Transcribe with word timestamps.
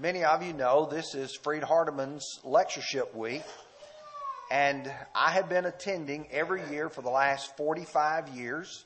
Many 0.00 0.22
of 0.22 0.44
you 0.44 0.52
know, 0.52 0.86
this 0.88 1.16
is 1.16 1.34
Freed 1.34 1.64
Hardeman's 1.64 2.38
lectureship 2.44 3.16
week, 3.16 3.42
and 4.48 4.88
I 5.12 5.32
have 5.32 5.48
been 5.48 5.64
attending 5.64 6.28
every 6.30 6.62
year 6.70 6.88
for 6.88 7.02
the 7.02 7.10
last 7.10 7.56
45 7.56 8.28
years, 8.28 8.84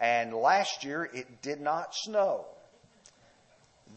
and 0.00 0.34
last 0.34 0.82
year 0.82 1.08
it 1.14 1.42
did 1.42 1.60
not 1.60 1.94
snow. 1.94 2.46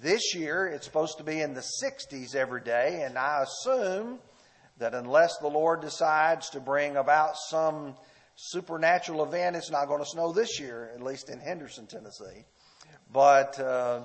This 0.03 0.35
year 0.35 0.67
it's 0.67 0.85
supposed 0.85 1.17
to 1.17 1.23
be 1.23 1.41
in 1.41 1.55
the 1.55 1.65
60s 1.83 2.35
every 2.35 2.61
day, 2.61 3.01
and 3.03 3.17
I 3.17 3.41
assume 3.41 4.19
that 4.77 4.93
unless 4.93 5.39
the 5.39 5.47
Lord 5.47 5.81
decides 5.81 6.51
to 6.51 6.59
bring 6.59 6.95
about 6.95 7.37
some 7.49 7.95
supernatural 8.35 9.23
event, 9.23 9.55
it's 9.55 9.71
not 9.71 9.87
going 9.87 10.03
to 10.03 10.09
snow 10.11 10.31
this 10.31 10.59
year, 10.59 10.91
at 10.93 11.01
least 11.01 11.27
in 11.27 11.39
Henderson, 11.39 11.87
Tennessee. 11.87 12.45
But 13.11 13.59
uh, 13.59 14.01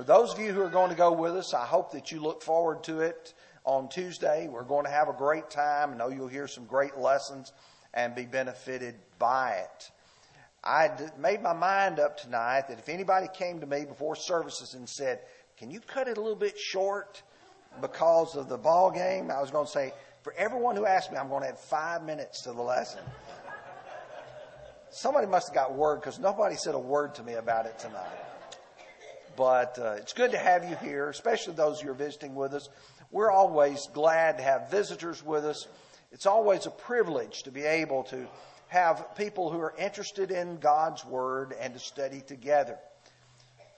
for 0.00 0.04
those 0.04 0.32
of 0.32 0.38
you 0.38 0.50
who 0.50 0.62
are 0.62 0.70
going 0.70 0.88
to 0.88 0.96
go 0.96 1.12
with 1.12 1.36
us, 1.36 1.52
I 1.52 1.66
hope 1.66 1.92
that 1.92 2.10
you 2.10 2.22
look 2.22 2.40
forward 2.40 2.82
to 2.84 3.00
it 3.00 3.34
on 3.66 3.90
Tuesday. 3.90 4.48
We're 4.48 4.62
going 4.62 4.86
to 4.86 4.90
have 4.90 5.10
a 5.10 5.12
great 5.12 5.50
time. 5.50 5.92
I 5.92 5.94
know 5.94 6.08
you'll 6.08 6.26
hear 6.26 6.48
some 6.48 6.64
great 6.64 6.96
lessons 6.96 7.52
and 7.92 8.14
be 8.14 8.24
benefited 8.24 8.94
by 9.18 9.56
it. 9.56 9.90
I 10.64 10.88
made 11.18 11.42
my 11.42 11.52
mind 11.52 11.98
up 11.98 12.16
tonight 12.16 12.68
that 12.68 12.78
if 12.78 12.88
anybody 12.88 13.26
came 13.34 13.60
to 13.60 13.66
me 13.66 13.84
before 13.84 14.16
services 14.16 14.72
and 14.72 14.88
said, 14.88 15.20
"Can 15.58 15.70
you 15.70 15.80
cut 15.80 16.08
it 16.08 16.16
a 16.16 16.20
little 16.22 16.34
bit 16.34 16.58
short 16.58 17.22
because 17.82 18.36
of 18.36 18.48
the 18.48 18.56
ball 18.56 18.90
game?" 18.90 19.30
I 19.30 19.38
was 19.42 19.50
going 19.50 19.66
to 19.66 19.70
say, 19.70 19.92
for 20.22 20.32
everyone 20.38 20.76
who 20.76 20.86
asked 20.86 21.12
me, 21.12 21.18
I'm 21.18 21.28
going 21.28 21.42
to 21.42 21.50
add 21.50 21.58
five 21.58 22.04
minutes 22.04 22.40
to 22.44 22.54
the 22.54 22.62
lesson. 22.62 23.04
Somebody 24.88 25.26
must 25.26 25.48
have 25.48 25.54
got 25.54 25.74
word 25.74 25.96
because 25.96 26.18
nobody 26.18 26.56
said 26.56 26.74
a 26.74 26.78
word 26.78 27.14
to 27.16 27.22
me 27.22 27.34
about 27.34 27.66
it 27.66 27.78
tonight. 27.78 28.30
But 29.40 29.78
uh, 29.78 29.92
it's 29.92 30.12
good 30.12 30.32
to 30.32 30.38
have 30.38 30.68
you 30.68 30.76
here, 30.76 31.08
especially 31.08 31.54
those 31.54 31.80
who 31.80 31.88
are 31.88 31.94
visiting 31.94 32.34
with 32.34 32.52
us. 32.52 32.68
We're 33.10 33.30
always 33.30 33.86
glad 33.94 34.36
to 34.36 34.44
have 34.44 34.70
visitors 34.70 35.24
with 35.24 35.46
us. 35.46 35.66
It's 36.12 36.26
always 36.26 36.66
a 36.66 36.70
privilege 36.70 37.44
to 37.44 37.50
be 37.50 37.62
able 37.62 38.02
to 38.10 38.28
have 38.68 39.16
people 39.16 39.50
who 39.50 39.58
are 39.58 39.72
interested 39.78 40.30
in 40.30 40.58
God's 40.58 41.06
Word 41.06 41.54
and 41.58 41.72
to 41.72 41.80
study 41.80 42.20
together. 42.20 42.76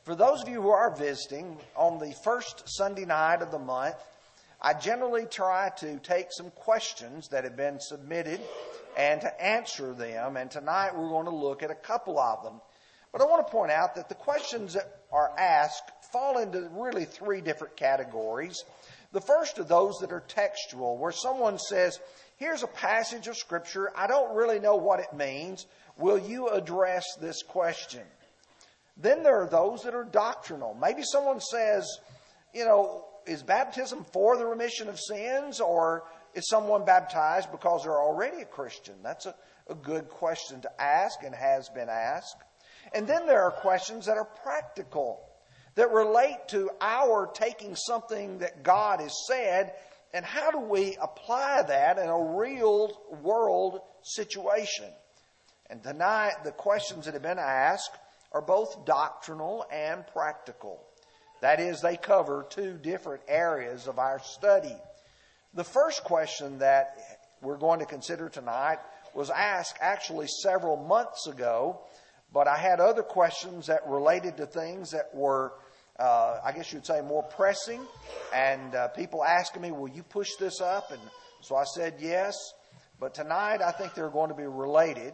For 0.02 0.16
those 0.16 0.42
of 0.42 0.48
you 0.48 0.60
who 0.60 0.70
are 0.70 0.96
visiting, 0.96 1.56
on 1.76 2.00
the 2.00 2.12
first 2.24 2.64
Sunday 2.66 3.04
night 3.04 3.40
of 3.40 3.52
the 3.52 3.60
month, 3.60 3.94
I 4.60 4.74
generally 4.74 5.26
try 5.26 5.70
to 5.78 6.00
take 6.00 6.32
some 6.32 6.50
questions 6.50 7.28
that 7.28 7.44
have 7.44 7.56
been 7.56 7.78
submitted 7.78 8.40
and 8.96 9.20
to 9.20 9.40
answer 9.40 9.94
them. 9.94 10.36
And 10.36 10.50
tonight 10.50 10.98
we're 10.98 11.08
going 11.08 11.26
to 11.26 11.30
look 11.30 11.62
at 11.62 11.70
a 11.70 11.76
couple 11.76 12.18
of 12.18 12.42
them. 12.42 12.60
But 13.12 13.20
I 13.20 13.26
want 13.26 13.46
to 13.46 13.52
point 13.52 13.70
out 13.70 13.94
that 13.94 14.08
the 14.08 14.16
questions 14.16 14.72
that 14.72 15.01
are 15.12 15.30
asked 15.38 15.90
fall 16.12 16.38
into 16.38 16.68
really 16.72 17.04
three 17.04 17.40
different 17.40 17.76
categories. 17.76 18.64
The 19.12 19.20
first 19.20 19.58
of 19.58 19.68
those 19.68 19.98
that 20.00 20.12
are 20.12 20.24
textual, 20.28 20.96
where 20.98 21.12
someone 21.12 21.58
says, 21.58 21.98
Here's 22.36 22.62
a 22.62 22.68
passage 22.68 23.28
of 23.28 23.36
Scripture. 23.36 23.92
I 23.96 24.06
don't 24.06 24.34
really 24.34 24.58
know 24.58 24.76
what 24.76 25.00
it 25.00 25.12
means. 25.14 25.66
Will 25.96 26.18
you 26.18 26.48
address 26.48 27.04
this 27.20 27.42
question? 27.42 28.02
Then 28.96 29.22
there 29.22 29.40
are 29.42 29.48
those 29.48 29.82
that 29.82 29.94
are 29.94 30.04
doctrinal. 30.04 30.74
Maybe 30.74 31.02
someone 31.02 31.40
says, 31.40 31.86
You 32.52 32.64
know, 32.64 33.04
is 33.26 33.42
baptism 33.42 34.04
for 34.12 34.36
the 34.36 34.46
remission 34.46 34.88
of 34.88 34.98
sins, 34.98 35.60
or 35.60 36.04
is 36.34 36.48
someone 36.48 36.84
baptized 36.84 37.50
because 37.52 37.84
they're 37.84 37.92
already 37.92 38.42
a 38.42 38.46
Christian? 38.46 38.94
That's 39.02 39.26
a, 39.26 39.34
a 39.68 39.74
good 39.74 40.08
question 40.08 40.60
to 40.62 40.82
ask 40.82 41.22
and 41.22 41.34
has 41.34 41.68
been 41.68 41.88
asked. 41.88 42.42
And 42.94 43.06
then 43.06 43.26
there 43.26 43.42
are 43.42 43.50
questions 43.50 44.06
that 44.06 44.16
are 44.16 44.24
practical, 44.24 45.20
that 45.74 45.90
relate 45.90 46.48
to 46.48 46.70
our 46.80 47.30
taking 47.32 47.76
something 47.76 48.38
that 48.38 48.62
God 48.62 49.00
has 49.00 49.14
said 49.26 49.72
and 50.14 50.24
how 50.24 50.50
do 50.50 50.60
we 50.60 50.96
apply 51.00 51.62
that 51.62 51.98
in 51.98 52.08
a 52.08 52.36
real 52.36 53.00
world 53.22 53.80
situation? 54.02 54.88
And 55.70 55.82
tonight, 55.82 56.44
the 56.44 56.52
questions 56.52 57.06
that 57.06 57.14
have 57.14 57.22
been 57.22 57.38
asked 57.38 57.96
are 58.32 58.42
both 58.42 58.84
doctrinal 58.84 59.64
and 59.72 60.06
practical. 60.08 60.84
That 61.40 61.60
is, 61.60 61.80
they 61.80 61.96
cover 61.96 62.46
two 62.48 62.74
different 62.74 63.22
areas 63.26 63.86
of 63.86 63.98
our 63.98 64.20
study. 64.20 64.76
The 65.54 65.64
first 65.64 66.04
question 66.04 66.58
that 66.58 66.96
we're 67.40 67.56
going 67.56 67.80
to 67.80 67.86
consider 67.86 68.28
tonight 68.28 68.78
was 69.14 69.30
asked 69.30 69.76
actually 69.80 70.26
several 70.28 70.76
months 70.76 71.26
ago, 71.26 71.80
but 72.32 72.48
I 72.48 72.56
had 72.56 72.80
other 72.80 73.02
questions 73.02 73.66
that 73.66 73.86
related 73.86 74.36
to 74.38 74.46
things 74.46 74.90
that 74.92 75.14
were, 75.14 75.52
uh, 75.98 76.40
I 76.44 76.52
guess 76.52 76.72
you'd 76.72 76.86
say, 76.86 77.00
more 77.02 77.22
pressing, 77.22 77.80
and 78.34 78.74
uh, 78.74 78.88
people 78.88 79.22
asking 79.24 79.62
me, 79.62 79.70
Will 79.70 79.90
you 79.90 80.02
push 80.02 80.30
this 80.36 80.60
up? 80.60 80.90
And 80.90 81.00
so 81.40 81.56
I 81.56 81.64
said 81.64 81.96
yes, 81.98 82.36
but 82.98 83.14
tonight 83.14 83.60
I 83.60 83.72
think 83.72 83.94
they're 83.94 84.10
going 84.10 84.30
to 84.30 84.36
be 84.36 84.46
related. 84.46 85.12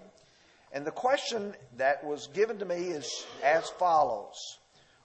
And 0.72 0.86
the 0.86 0.92
question 0.92 1.54
that 1.78 2.04
was 2.04 2.28
given 2.28 2.58
to 2.58 2.64
me 2.64 2.76
is 2.76 3.26
as 3.42 3.68
follows 3.70 4.58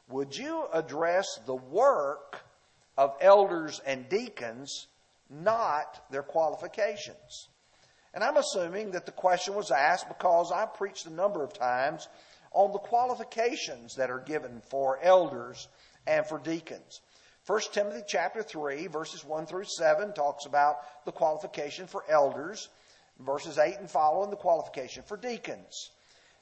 would 0.09 0.35
you 0.35 0.65
address 0.73 1.39
the 1.45 1.55
work 1.55 2.43
of 2.97 3.15
elders 3.21 3.79
and 3.85 4.07
deacons, 4.09 4.87
not 5.29 6.03
their 6.11 6.23
qualifications? 6.23 7.47
And 8.13 8.23
I'm 8.23 8.37
assuming 8.37 8.91
that 8.91 9.05
the 9.05 9.11
question 9.11 9.55
was 9.55 9.71
asked 9.71 10.07
because 10.07 10.51
I 10.51 10.65
preached 10.65 11.07
a 11.07 11.13
number 11.13 11.43
of 11.43 11.53
times 11.53 12.07
on 12.51 12.71
the 12.71 12.79
qualifications 12.79 13.95
that 13.95 14.11
are 14.11 14.19
given 14.19 14.61
for 14.69 14.99
elders 15.01 15.67
and 16.05 16.25
for 16.25 16.37
deacons. 16.37 17.01
1 17.47 17.59
Timothy 17.73 18.03
chapter 18.07 18.43
3 18.43 18.87
verses 18.87 19.25
1 19.25 19.45
through 19.47 19.65
7 19.65 20.13
talks 20.13 20.45
about 20.45 20.77
the 21.05 21.11
qualification 21.11 21.87
for 21.87 22.03
elders. 22.07 22.69
Verses 23.19 23.57
8 23.57 23.79
and 23.79 23.89
following 23.89 24.29
the 24.29 24.35
qualification 24.35 25.03
for 25.03 25.17
deacons. 25.17 25.91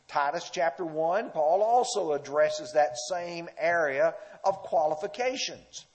Titus 0.08 0.50
chapter 0.52 0.86
1, 0.86 1.32
Paul 1.32 1.62
also 1.62 2.12
addresses 2.12 2.72
that 2.74 2.98
same 3.10 3.48
area 3.58 4.14
of 4.44 4.62
qualifications. 4.64 5.86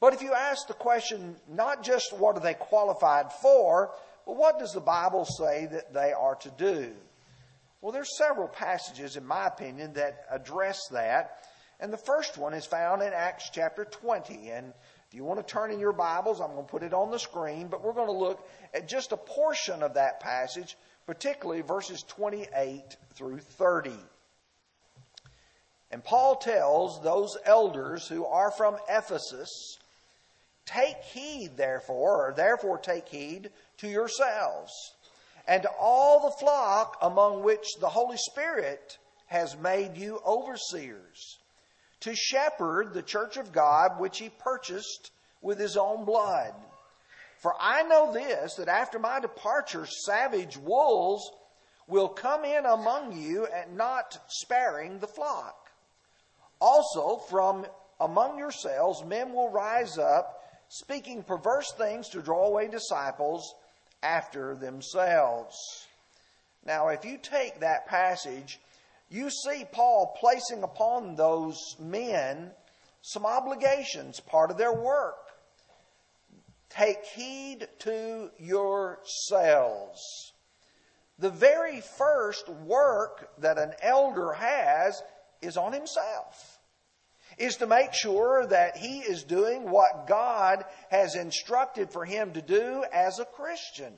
But 0.00 0.14
if 0.14 0.22
you 0.22 0.32
ask 0.34 0.66
the 0.66 0.74
question, 0.74 1.36
not 1.48 1.82
just 1.82 2.12
what 2.12 2.36
are 2.36 2.40
they 2.40 2.54
qualified 2.54 3.32
for, 3.32 3.92
but 4.26 4.36
what 4.36 4.58
does 4.58 4.72
the 4.72 4.80
Bible 4.80 5.24
say 5.24 5.66
that 5.66 5.94
they 5.94 6.12
are 6.12 6.34
to 6.36 6.50
do? 6.58 6.92
Well, 7.80 7.92
there's 7.92 8.18
several 8.18 8.48
passages, 8.48 9.16
in 9.16 9.24
my 9.24 9.46
opinion, 9.46 9.94
that 9.94 10.26
address 10.30 10.88
that. 10.90 11.44
And 11.78 11.92
the 11.92 11.98
first 11.98 12.36
one 12.36 12.52
is 12.52 12.66
found 12.66 13.02
in 13.02 13.12
Acts 13.12 13.50
chapter 13.52 13.84
20. 13.84 14.50
And 14.50 14.72
if 15.08 15.14
you 15.14 15.24
want 15.24 15.46
to 15.46 15.52
turn 15.52 15.70
in 15.70 15.78
your 15.78 15.92
Bibles, 15.92 16.40
I'm 16.40 16.52
going 16.52 16.64
to 16.64 16.70
put 16.70 16.82
it 16.82 16.92
on 16.92 17.10
the 17.10 17.18
screen, 17.18 17.68
but 17.68 17.84
we're 17.84 17.92
going 17.92 18.08
to 18.08 18.12
look 18.12 18.46
at 18.74 18.88
just 18.88 19.12
a 19.12 19.16
portion 19.16 19.82
of 19.82 19.94
that 19.94 20.20
passage 20.20 20.76
particularly 21.06 21.62
verses 21.62 22.02
28 22.02 22.96
through 23.14 23.38
30. 23.38 23.92
And 25.90 26.02
Paul 26.02 26.36
tells 26.36 27.00
those 27.00 27.38
elders 27.44 28.08
who 28.08 28.26
are 28.26 28.50
from 28.50 28.76
Ephesus, 28.88 29.78
Take 30.66 31.02
heed, 31.02 31.56
therefore, 31.56 32.28
or 32.28 32.34
therefore 32.34 32.78
take 32.78 33.08
heed 33.08 33.50
to 33.78 33.88
yourselves 33.88 34.72
and 35.46 35.62
to 35.62 35.70
all 35.78 36.20
the 36.20 36.36
flock 36.36 36.98
among 37.00 37.42
which 37.42 37.76
the 37.80 37.88
Holy 37.88 38.16
Spirit 38.16 38.98
has 39.26 39.56
made 39.56 39.96
you 39.96 40.20
overseers, 40.26 41.38
to 42.00 42.14
shepherd 42.14 42.92
the 42.92 43.02
church 43.02 43.36
of 43.36 43.52
God 43.52 43.98
which 43.98 44.18
he 44.18 44.28
purchased 44.28 45.10
with 45.40 45.58
his 45.58 45.76
own 45.76 46.04
blood. 46.04 46.54
For 47.38 47.54
I 47.60 47.82
know 47.82 48.12
this, 48.12 48.54
that 48.54 48.68
after 48.68 48.98
my 48.98 49.20
departure, 49.20 49.86
savage 49.86 50.56
wolves 50.56 51.30
will 51.86 52.08
come 52.08 52.44
in 52.44 52.64
among 52.64 53.12
you 53.12 53.46
and 53.46 53.76
not 53.76 54.18
sparing 54.28 54.98
the 54.98 55.06
flock. 55.06 55.70
Also, 56.60 57.18
from 57.28 57.66
among 58.00 58.38
yourselves, 58.38 59.04
men 59.04 59.32
will 59.32 59.50
rise 59.50 59.98
up, 59.98 60.35
speaking 60.68 61.22
perverse 61.22 61.72
things 61.72 62.08
to 62.10 62.22
draw 62.22 62.46
away 62.46 62.68
disciples 62.68 63.54
after 64.02 64.54
themselves. 64.54 65.56
Now, 66.64 66.88
if 66.88 67.04
you 67.04 67.18
take 67.18 67.60
that 67.60 67.86
passage, 67.86 68.58
you 69.08 69.30
see 69.30 69.64
Paul 69.70 70.16
placing 70.18 70.62
upon 70.62 71.14
those 71.14 71.76
men 71.78 72.50
some 73.02 73.24
obligations, 73.24 74.18
part 74.18 74.50
of 74.50 74.58
their 74.58 74.72
work. 74.72 75.14
Take 76.68 77.04
heed 77.04 77.68
to 77.80 78.30
yourselves. 78.38 80.32
The 81.18 81.30
very 81.30 81.80
first 81.80 82.48
work 82.48 83.30
that 83.38 83.58
an 83.58 83.74
elder 83.80 84.32
has 84.32 85.02
is 85.40 85.56
on 85.56 85.72
himself. 85.72 86.55
Is 87.38 87.56
to 87.56 87.66
make 87.66 87.92
sure 87.92 88.46
that 88.46 88.78
he 88.78 89.00
is 89.00 89.22
doing 89.22 89.70
what 89.70 90.06
God 90.06 90.64
has 90.90 91.14
instructed 91.14 91.90
for 91.90 92.04
him 92.04 92.32
to 92.32 92.40
do 92.40 92.84
as 92.92 93.18
a 93.18 93.26
Christian. 93.26 93.92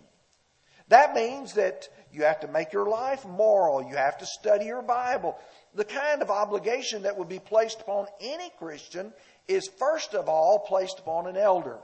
That 0.89 1.15
means 1.15 1.53
that 1.55 1.89
you 2.13 2.25
have 2.25 2.41
to 2.41 2.49
make 2.49 2.73
your 2.73 2.89
life 2.89 3.25
moral. 3.27 3.83
You 3.89 3.97
have 3.97 4.19
to 4.19 4.27
study 4.27 4.67
your 4.67 4.83
Bible. 4.83 5.39
The 5.75 5.85
kind 5.85 6.23
of 6.23 6.31
obligation 6.31 7.03
that 7.03 7.17
would 7.17 7.29
be 7.29 7.39
placed 7.39 7.81
upon 7.83 8.07
any 8.21 8.51
Christian 8.59 9.13
is 9.47 9.69
first 9.79 10.15
of 10.15 10.29
all 10.29 10.61
placed 10.61 10.99
upon 10.99 11.27
an 11.27 11.37
elder. 11.37 11.79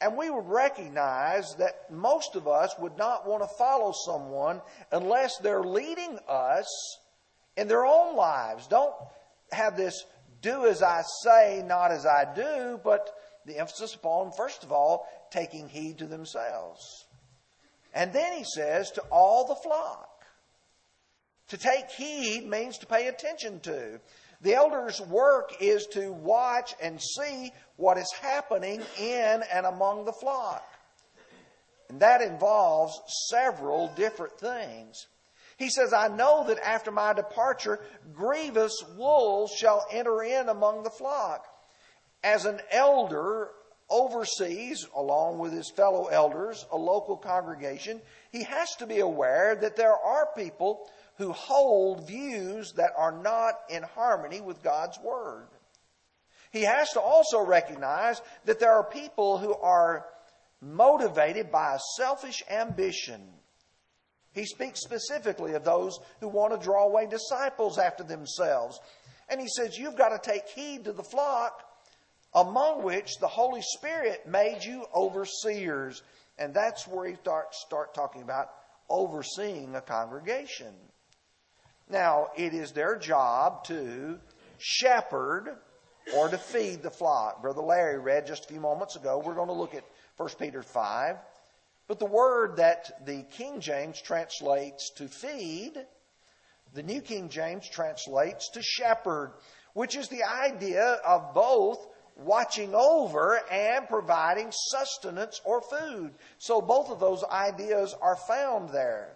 And 0.00 0.16
we 0.16 0.30
would 0.30 0.46
recognize 0.46 1.56
that 1.56 1.90
most 1.90 2.36
of 2.36 2.46
us 2.46 2.74
would 2.78 2.96
not 2.96 3.26
want 3.26 3.42
to 3.42 3.48
follow 3.58 3.92
someone 4.06 4.62
unless 4.92 5.38
they're 5.38 5.64
leading 5.64 6.18
us 6.28 6.68
in 7.56 7.66
their 7.66 7.84
own 7.84 8.14
lives. 8.14 8.68
Don't 8.68 8.94
have 9.50 9.76
this 9.76 10.04
do 10.40 10.66
as 10.66 10.82
I 10.82 11.02
say, 11.22 11.62
not 11.64 11.90
as 11.90 12.06
I 12.06 12.26
do, 12.34 12.80
but 12.82 13.10
the 13.46 13.58
emphasis 13.58 13.94
upon, 13.94 14.32
first 14.32 14.62
of 14.62 14.72
all, 14.72 15.08
taking 15.30 15.68
heed 15.68 15.98
to 15.98 16.06
themselves. 16.06 17.06
And 17.94 18.12
then 18.12 18.36
he 18.36 18.44
says, 18.44 18.90
to 18.92 19.00
all 19.10 19.46
the 19.46 19.54
flock. 19.54 20.08
To 21.48 21.56
take 21.56 21.90
heed 21.90 22.46
means 22.46 22.78
to 22.78 22.86
pay 22.86 23.08
attention 23.08 23.60
to. 23.60 24.00
The 24.42 24.54
elder's 24.54 25.00
work 25.00 25.54
is 25.60 25.86
to 25.92 26.12
watch 26.12 26.74
and 26.80 27.00
see 27.00 27.52
what 27.76 27.98
is 27.98 28.12
happening 28.20 28.82
in 28.98 29.42
and 29.52 29.66
among 29.66 30.04
the 30.04 30.12
flock. 30.12 30.64
And 31.88 32.00
that 32.00 32.20
involves 32.20 33.00
several 33.30 33.88
different 33.96 34.38
things. 34.38 35.06
He 35.58 35.68
says, 35.68 35.92
I 35.92 36.06
know 36.08 36.44
that 36.46 36.60
after 36.64 36.92
my 36.92 37.12
departure, 37.12 37.80
grievous 38.14 38.82
wolves 38.96 39.52
shall 39.52 39.84
enter 39.92 40.22
in 40.22 40.48
among 40.48 40.84
the 40.84 40.90
flock. 40.90 41.46
As 42.22 42.44
an 42.44 42.60
elder 42.70 43.50
oversees, 43.90 44.86
along 44.94 45.40
with 45.40 45.52
his 45.52 45.70
fellow 45.70 46.06
elders, 46.06 46.64
a 46.70 46.76
local 46.76 47.16
congregation, 47.16 48.00
he 48.30 48.44
has 48.44 48.76
to 48.76 48.86
be 48.86 49.00
aware 49.00 49.56
that 49.56 49.76
there 49.76 49.96
are 49.96 50.28
people 50.36 50.88
who 51.16 51.32
hold 51.32 52.06
views 52.06 52.72
that 52.76 52.92
are 52.96 53.20
not 53.20 53.54
in 53.68 53.82
harmony 53.82 54.40
with 54.40 54.62
God's 54.62 54.98
Word. 55.00 55.48
He 56.52 56.62
has 56.62 56.90
to 56.92 57.00
also 57.00 57.44
recognize 57.44 58.22
that 58.44 58.60
there 58.60 58.72
are 58.72 58.84
people 58.84 59.38
who 59.38 59.54
are 59.54 60.06
motivated 60.60 61.50
by 61.50 61.74
a 61.74 61.80
selfish 61.96 62.44
ambition. 62.48 63.20
He 64.38 64.46
speaks 64.46 64.80
specifically 64.80 65.54
of 65.54 65.64
those 65.64 65.98
who 66.20 66.28
want 66.28 66.52
to 66.52 66.64
draw 66.64 66.84
away 66.84 67.06
disciples 67.06 67.76
after 67.76 68.04
themselves. 68.04 68.78
And 69.28 69.40
he 69.40 69.48
says, 69.48 69.76
You've 69.76 69.98
got 69.98 70.10
to 70.10 70.30
take 70.30 70.48
heed 70.48 70.84
to 70.84 70.92
the 70.92 71.02
flock 71.02 71.64
among 72.32 72.84
which 72.84 73.18
the 73.18 73.26
Holy 73.26 73.62
Spirit 73.62 74.28
made 74.28 74.60
you 74.62 74.84
overseers. 74.94 76.02
And 76.38 76.54
that's 76.54 76.86
where 76.86 77.08
he 77.08 77.16
starts 77.16 77.60
start 77.66 77.94
talking 77.94 78.22
about 78.22 78.50
overseeing 78.88 79.74
a 79.74 79.80
congregation. 79.80 80.72
Now, 81.90 82.28
it 82.36 82.54
is 82.54 82.70
their 82.70 82.96
job 82.96 83.64
to 83.64 84.20
shepherd 84.58 85.56
or 86.14 86.28
to 86.28 86.38
feed 86.38 86.82
the 86.82 86.90
flock. 86.90 87.42
Brother 87.42 87.62
Larry 87.62 87.98
read 87.98 88.28
just 88.28 88.44
a 88.44 88.48
few 88.48 88.60
moments 88.60 88.94
ago. 88.94 89.20
We're 89.24 89.34
going 89.34 89.48
to 89.48 89.52
look 89.52 89.74
at 89.74 89.84
1 90.16 90.28
Peter 90.38 90.62
5. 90.62 91.16
But 91.88 91.98
the 91.98 92.06
word 92.06 92.56
that 92.56 93.06
the 93.06 93.22
King 93.30 93.60
James 93.60 94.00
translates 94.00 94.90
to 94.96 95.08
feed, 95.08 95.72
the 96.74 96.82
New 96.82 97.00
King 97.00 97.30
James 97.30 97.66
translates 97.68 98.50
to 98.50 98.62
shepherd, 98.62 99.32
which 99.72 99.96
is 99.96 100.08
the 100.08 100.22
idea 100.22 101.00
of 101.04 101.34
both 101.34 101.86
watching 102.16 102.74
over 102.74 103.40
and 103.50 103.88
providing 103.88 104.52
sustenance 104.52 105.40
or 105.44 105.62
food. 105.62 106.12
So 106.38 106.60
both 106.60 106.90
of 106.90 107.00
those 107.00 107.24
ideas 107.24 107.94
are 108.02 108.16
found 108.16 108.68
there. 108.68 109.14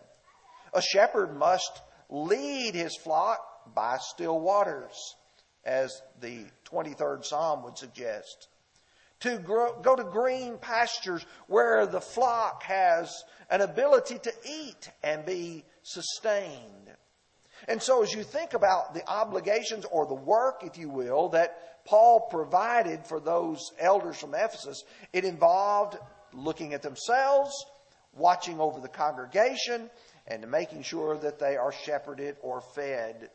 A 0.72 0.80
shepherd 0.80 1.36
must 1.36 1.82
lead 2.08 2.74
his 2.74 2.96
flock 2.96 3.74
by 3.74 3.98
still 4.00 4.40
waters, 4.40 4.96
as 5.64 6.00
the 6.20 6.46
23rd 6.64 7.24
Psalm 7.24 7.64
would 7.64 7.76
suggest. 7.76 8.48
To 9.22 9.38
grow, 9.38 9.80
go 9.80 9.94
to 9.94 10.04
green 10.04 10.58
pastures 10.58 11.24
where 11.46 11.86
the 11.86 12.00
flock 12.00 12.62
has 12.64 13.24
an 13.50 13.60
ability 13.60 14.18
to 14.18 14.32
eat 14.44 14.90
and 15.02 15.24
be 15.24 15.64
sustained. 15.82 16.90
And 17.68 17.80
so 17.80 18.02
as 18.02 18.12
you 18.12 18.24
think 18.24 18.54
about 18.54 18.94
the 18.94 19.08
obligations 19.08 19.84
or 19.90 20.06
the 20.06 20.14
work, 20.14 20.62
if 20.64 20.76
you 20.76 20.88
will, 20.88 21.28
that 21.30 21.84
Paul 21.84 22.26
provided 22.30 23.06
for 23.06 23.20
those 23.20 23.70
elders 23.78 24.16
from 24.18 24.34
Ephesus, 24.34 24.82
it 25.12 25.24
involved 25.24 25.96
looking 26.32 26.74
at 26.74 26.82
themselves, 26.82 27.52
watching 28.14 28.58
over 28.58 28.80
the 28.80 28.88
congregation, 28.88 29.88
and 30.26 30.50
making 30.50 30.82
sure 30.82 31.16
that 31.18 31.38
they 31.38 31.56
are 31.56 31.72
shepherded 31.72 32.36
or 32.42 32.60
fed. 32.60 33.30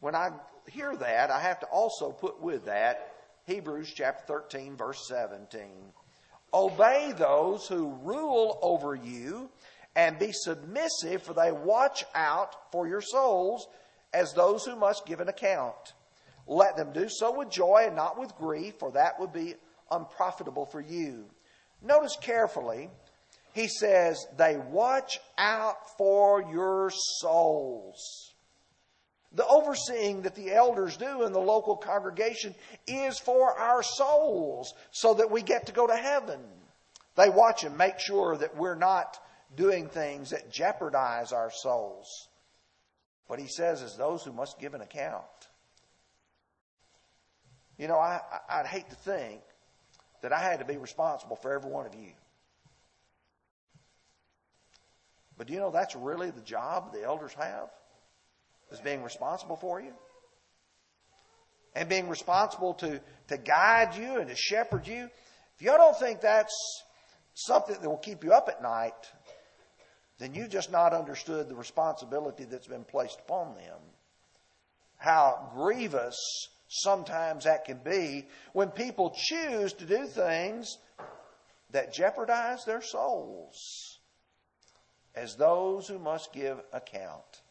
When 0.00 0.14
I 0.16 0.30
hear 0.68 0.96
that, 0.96 1.30
I 1.30 1.40
have 1.40 1.60
to 1.60 1.66
also 1.66 2.10
put 2.10 2.40
with 2.40 2.64
that 2.64 3.13
Hebrews 3.46 3.92
chapter 3.94 4.24
13 4.26 4.76
verse 4.76 5.06
17. 5.08 5.60
Obey 6.52 7.12
those 7.16 7.66
who 7.66 7.98
rule 8.02 8.58
over 8.62 8.94
you 8.94 9.50
and 9.96 10.18
be 10.18 10.30
submissive, 10.32 11.22
for 11.22 11.34
they 11.34 11.52
watch 11.52 12.04
out 12.14 12.72
for 12.72 12.88
your 12.88 13.00
souls 13.00 13.68
as 14.12 14.32
those 14.32 14.64
who 14.64 14.76
must 14.76 15.06
give 15.06 15.20
an 15.20 15.28
account. 15.28 15.94
Let 16.46 16.76
them 16.76 16.92
do 16.92 17.08
so 17.08 17.36
with 17.36 17.50
joy 17.50 17.84
and 17.86 17.96
not 17.96 18.18
with 18.18 18.36
grief, 18.36 18.74
for 18.78 18.92
that 18.92 19.18
would 19.18 19.32
be 19.32 19.54
unprofitable 19.90 20.66
for 20.66 20.80
you. 20.80 21.26
Notice 21.82 22.16
carefully, 22.20 22.90
he 23.52 23.68
says, 23.68 24.26
they 24.36 24.56
watch 24.56 25.20
out 25.38 25.96
for 25.96 26.42
your 26.50 26.90
souls. 27.20 28.33
The 29.34 29.46
overseeing 29.46 30.22
that 30.22 30.36
the 30.36 30.52
elders 30.52 30.96
do 30.96 31.24
in 31.24 31.32
the 31.32 31.40
local 31.40 31.76
congregation 31.76 32.54
is 32.86 33.18
for 33.18 33.58
our 33.58 33.82
souls 33.82 34.72
so 34.92 35.14
that 35.14 35.30
we 35.30 35.42
get 35.42 35.66
to 35.66 35.72
go 35.72 35.86
to 35.86 35.96
heaven. 35.96 36.40
They 37.16 37.30
watch 37.30 37.64
and 37.64 37.76
make 37.76 37.98
sure 37.98 38.36
that 38.36 38.56
we're 38.56 38.76
not 38.76 39.18
doing 39.56 39.88
things 39.88 40.30
that 40.30 40.52
jeopardize 40.52 41.32
our 41.32 41.50
souls. 41.50 42.28
What 43.26 43.40
he 43.40 43.48
says 43.48 43.82
is 43.82 43.96
those 43.96 44.22
who 44.22 44.32
must 44.32 44.60
give 44.60 44.74
an 44.74 44.80
account. 44.80 45.24
You 47.76 47.88
know, 47.88 47.98
I, 47.98 48.20
I'd 48.48 48.66
hate 48.66 48.88
to 48.90 48.96
think 48.96 49.40
that 50.22 50.32
I 50.32 50.40
had 50.40 50.60
to 50.60 50.64
be 50.64 50.76
responsible 50.76 51.36
for 51.36 51.52
every 51.52 51.70
one 51.70 51.86
of 51.86 51.94
you. 51.94 52.12
But 55.36 55.48
do 55.48 55.52
you 55.54 55.58
know 55.58 55.72
that's 55.72 55.96
really 55.96 56.30
the 56.30 56.40
job 56.40 56.92
the 56.92 57.02
elders 57.02 57.32
have? 57.34 57.70
Is 58.70 58.80
being 58.80 59.02
responsible 59.02 59.56
for 59.56 59.80
you? 59.80 59.92
And 61.76 61.88
being 61.88 62.08
responsible 62.08 62.74
to, 62.74 63.00
to 63.28 63.36
guide 63.36 63.96
you 63.96 64.18
and 64.18 64.28
to 64.28 64.36
shepherd 64.36 64.86
you. 64.86 65.08
If 65.56 65.62
y'all 65.62 65.76
don't 65.76 65.98
think 65.98 66.20
that's 66.20 66.54
something 67.34 67.76
that 67.80 67.88
will 67.88 67.96
keep 67.96 68.24
you 68.24 68.32
up 68.32 68.48
at 68.48 68.62
night, 68.62 68.92
then 70.18 70.34
you've 70.34 70.50
just 70.50 70.70
not 70.70 70.92
understood 70.92 71.48
the 71.48 71.54
responsibility 71.54 72.44
that's 72.44 72.66
been 72.66 72.84
placed 72.84 73.18
upon 73.20 73.54
them. 73.54 73.78
How 74.96 75.50
grievous 75.54 76.16
sometimes 76.68 77.44
that 77.44 77.64
can 77.64 77.78
be 77.84 78.26
when 78.52 78.70
people 78.70 79.14
choose 79.16 79.72
to 79.74 79.84
do 79.84 80.06
things 80.06 80.78
that 81.70 81.92
jeopardize 81.92 82.64
their 82.64 82.82
souls 82.82 83.98
as 85.14 85.36
those 85.36 85.86
who 85.86 85.98
must 85.98 86.32
give 86.32 86.58
account. 86.72 87.42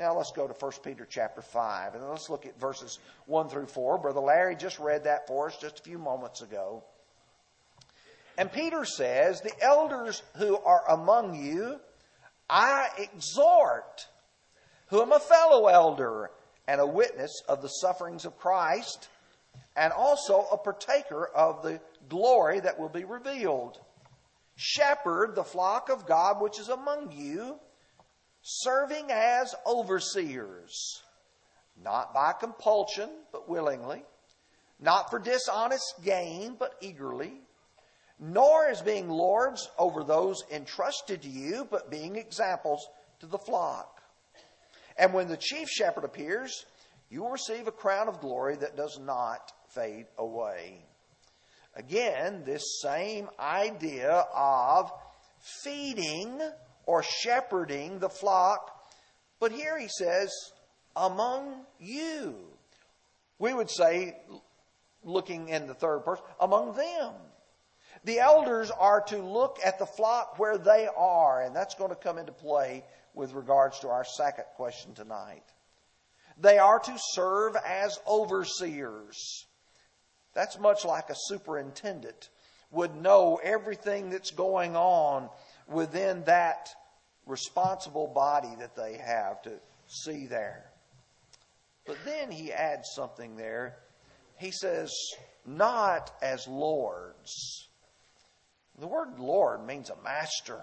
Now 0.00 0.16
let's 0.16 0.32
go 0.32 0.48
to 0.48 0.54
1 0.54 0.72
Peter 0.82 1.06
chapter 1.08 1.42
5 1.42 1.94
and 1.94 2.08
let's 2.08 2.30
look 2.30 2.46
at 2.46 2.58
verses 2.58 2.98
1 3.26 3.50
through 3.50 3.66
4. 3.66 3.98
Brother 3.98 4.20
Larry 4.20 4.56
just 4.56 4.78
read 4.78 5.04
that 5.04 5.26
for 5.26 5.48
us 5.48 5.58
just 5.60 5.80
a 5.80 5.82
few 5.82 5.98
moments 5.98 6.40
ago. 6.40 6.82
And 8.38 8.50
Peter 8.50 8.86
says, 8.86 9.42
The 9.42 9.52
elders 9.60 10.22
who 10.38 10.56
are 10.56 10.88
among 10.88 11.44
you, 11.44 11.78
I 12.48 12.88
exhort, 12.96 14.06
who 14.86 15.02
am 15.02 15.12
a 15.12 15.20
fellow 15.20 15.66
elder 15.66 16.30
and 16.66 16.80
a 16.80 16.86
witness 16.86 17.42
of 17.46 17.60
the 17.60 17.68
sufferings 17.68 18.24
of 18.24 18.38
Christ, 18.38 19.10
and 19.76 19.92
also 19.92 20.46
a 20.50 20.56
partaker 20.56 21.26
of 21.26 21.62
the 21.62 21.78
glory 22.08 22.60
that 22.60 22.78
will 22.78 22.88
be 22.88 23.04
revealed. 23.04 23.78
Shepherd 24.56 25.34
the 25.34 25.44
flock 25.44 25.90
of 25.90 26.06
God 26.06 26.40
which 26.40 26.58
is 26.58 26.70
among 26.70 27.12
you, 27.12 27.60
serving 28.42 29.10
as 29.10 29.54
overseers, 29.66 31.02
not 31.82 32.14
by 32.14 32.32
compulsion, 32.32 33.10
but 33.32 33.48
willingly, 33.48 34.02
not 34.80 35.10
for 35.10 35.18
dishonest 35.18 35.94
gain, 36.02 36.56
but 36.58 36.74
eagerly 36.80 37.40
nor 38.20 38.66
as 38.68 38.82
being 38.82 39.08
lords 39.08 39.68
over 39.78 40.04
those 40.04 40.44
entrusted 40.52 41.22
to 41.22 41.28
you, 41.28 41.66
but 41.70 41.90
being 41.90 42.16
examples 42.16 42.86
to 43.18 43.26
the 43.26 43.38
flock. 43.38 44.02
And 44.98 45.14
when 45.14 45.28
the 45.28 45.38
chief 45.38 45.68
shepherd 45.68 46.04
appears, 46.04 46.66
you 47.08 47.22
will 47.22 47.30
receive 47.30 47.66
a 47.66 47.72
crown 47.72 48.08
of 48.08 48.20
glory 48.20 48.56
that 48.56 48.76
does 48.76 48.98
not 49.00 49.52
fade 49.68 50.06
away. 50.18 50.84
Again, 51.74 52.42
this 52.44 52.80
same 52.82 53.30
idea 53.38 54.26
of 54.34 54.92
feeding 55.62 56.40
or 56.90 57.04
shepherding 57.04 58.00
the 58.00 58.08
flock, 58.08 58.68
but 59.38 59.52
here 59.52 59.78
he 59.78 59.86
says, 59.86 60.32
among 60.96 61.64
you. 61.78 62.34
We 63.38 63.54
would 63.54 63.70
say, 63.70 64.16
looking 65.04 65.50
in 65.50 65.68
the 65.68 65.74
third 65.74 66.00
person, 66.00 66.24
among 66.40 66.74
them. 66.74 67.12
The 68.02 68.18
elders 68.18 68.72
are 68.72 69.02
to 69.02 69.18
look 69.18 69.60
at 69.64 69.78
the 69.78 69.86
flock 69.86 70.40
where 70.40 70.58
they 70.58 70.88
are, 70.96 71.42
and 71.42 71.54
that's 71.54 71.76
going 71.76 71.90
to 71.90 71.96
come 71.96 72.18
into 72.18 72.32
play 72.32 72.84
with 73.14 73.34
regards 73.34 73.78
to 73.80 73.88
our 73.88 74.04
second 74.04 74.46
question 74.56 74.92
tonight. 74.94 75.44
They 76.40 76.58
are 76.58 76.80
to 76.80 76.94
serve 77.12 77.54
as 77.64 78.00
overseers. 78.04 79.46
That's 80.34 80.58
much 80.58 80.84
like 80.84 81.08
a 81.08 81.14
superintendent 81.28 82.30
would 82.72 82.96
know 82.96 83.38
everything 83.40 84.10
that's 84.10 84.32
going 84.32 84.74
on 84.74 85.28
within 85.68 86.24
that 86.24 86.68
responsible 87.26 88.08
body 88.08 88.54
that 88.58 88.74
they 88.76 88.96
have 88.96 89.42
to 89.42 89.52
see 89.86 90.26
there. 90.26 90.70
But 91.86 91.98
then 92.04 92.30
he 92.30 92.52
adds 92.52 92.90
something 92.94 93.36
there. 93.36 93.78
He 94.36 94.50
says, 94.50 94.92
not 95.46 96.10
as 96.22 96.46
lords. 96.46 97.68
The 98.78 98.86
word 98.86 99.18
Lord 99.18 99.66
means 99.66 99.90
a 99.90 100.02
master. 100.02 100.62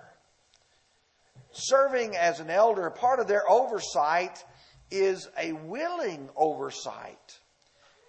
Serving 1.51 2.15
as 2.15 2.39
an 2.39 2.49
elder, 2.49 2.89
part 2.89 3.19
of 3.19 3.27
their 3.27 3.49
oversight 3.49 4.43
is 4.89 5.27
a 5.37 5.51
willing 5.51 6.29
oversight. 6.35 7.39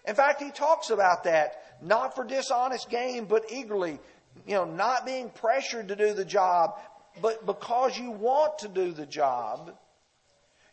In 0.06 0.14
fact, 0.14 0.42
he 0.42 0.50
talks 0.50 0.90
about 0.90 1.24
that, 1.24 1.62
not 1.82 2.14
for 2.14 2.24
dishonest 2.24 2.88
gain, 2.88 3.26
but 3.26 3.50
eagerly, 3.50 3.98
you 4.46 4.54
know, 4.54 4.64
not 4.64 5.04
being 5.04 5.30
pressured 5.30 5.88
to 5.88 5.96
do 5.96 6.14
the 6.14 6.24
job, 6.24 6.78
but 7.20 7.46
because 7.46 7.98
you 7.98 8.10
want 8.10 8.58
to 8.60 8.68
do 8.68 8.92
the 8.92 9.06
job. 9.06 9.74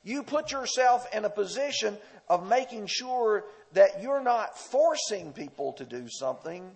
You 0.04 0.22
put 0.22 0.52
yourself 0.52 1.08
in 1.16 1.26
a 1.26 1.30
position 1.30 1.98
of 2.30 2.48
making 2.48 2.86
sure 2.88 3.46
that 3.74 4.04
you're 4.04 4.22
not 4.22 4.58
forcing 4.58 5.34
people 5.34 5.74
to 5.74 5.86
do 5.86 6.08
something, 6.08 6.70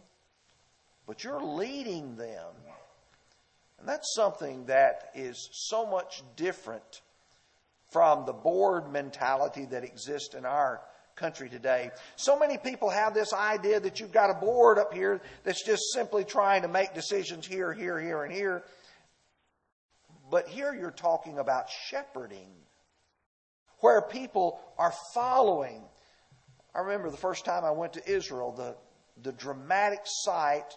but 1.06 1.24
you're 1.24 1.42
leading 1.42 2.16
them. 2.16 2.54
And 3.80 3.88
that's 3.88 4.13
something 4.16 4.66
that 4.66 5.12
is 5.16 5.50
so 5.51 5.86
much 5.86 6.24
different 6.36 7.01
from 7.92 8.25
the 8.25 8.34
board 8.34 8.92
mentality 8.92 9.66
that 9.66 9.84
exists 9.84 10.36
in 10.36 10.46
our 10.46 10.82
country 11.16 11.50
today. 11.50 11.92
So 12.16 12.38
many 12.38 12.58
people 12.58 12.89
have 12.89 13.13
this 13.13 13.34
idea 13.34 13.80
that 13.80 14.00
you've 14.00 14.12
got 14.12 14.30
a 14.30 14.34
board 14.34 14.80
up 14.80 14.94
here 14.94 15.22
that's 15.44 15.63
just 15.63 15.84
simply 15.94 16.24
trying 16.24 16.62
to 16.62 16.68
make 16.68 16.94
decisions 16.94 17.46
here, 17.46 17.74
here, 17.74 18.00
here, 18.00 18.24
and 18.24 18.34
here. 18.34 18.63
But 20.29 20.48
here 20.48 20.74
you're 20.74 20.91
talking 20.91 21.39
about 21.39 21.69
shepherding, 21.88 22.51
where 23.79 24.01
people 24.01 24.59
are 24.77 24.93
following. 25.13 25.83
I 26.75 26.79
remember 26.79 27.09
the 27.09 27.17
first 27.17 27.45
time 27.45 27.63
I 27.63 27.71
went 27.71 27.93
to 27.93 28.12
Israel, 28.12 28.51
the, 28.51 28.75
the 29.21 29.31
dramatic 29.31 30.01
sight 30.03 30.75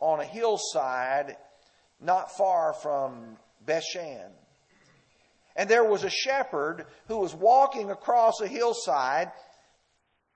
on 0.00 0.20
a 0.20 0.24
hillside 0.24 1.36
not 2.00 2.36
far 2.36 2.74
from 2.74 3.36
Bethshan. 3.64 4.30
And 5.54 5.68
there 5.68 5.84
was 5.84 6.02
a 6.02 6.10
shepherd 6.10 6.86
who 7.08 7.18
was 7.18 7.34
walking 7.34 7.90
across 7.90 8.40
a 8.40 8.48
hillside, 8.48 9.30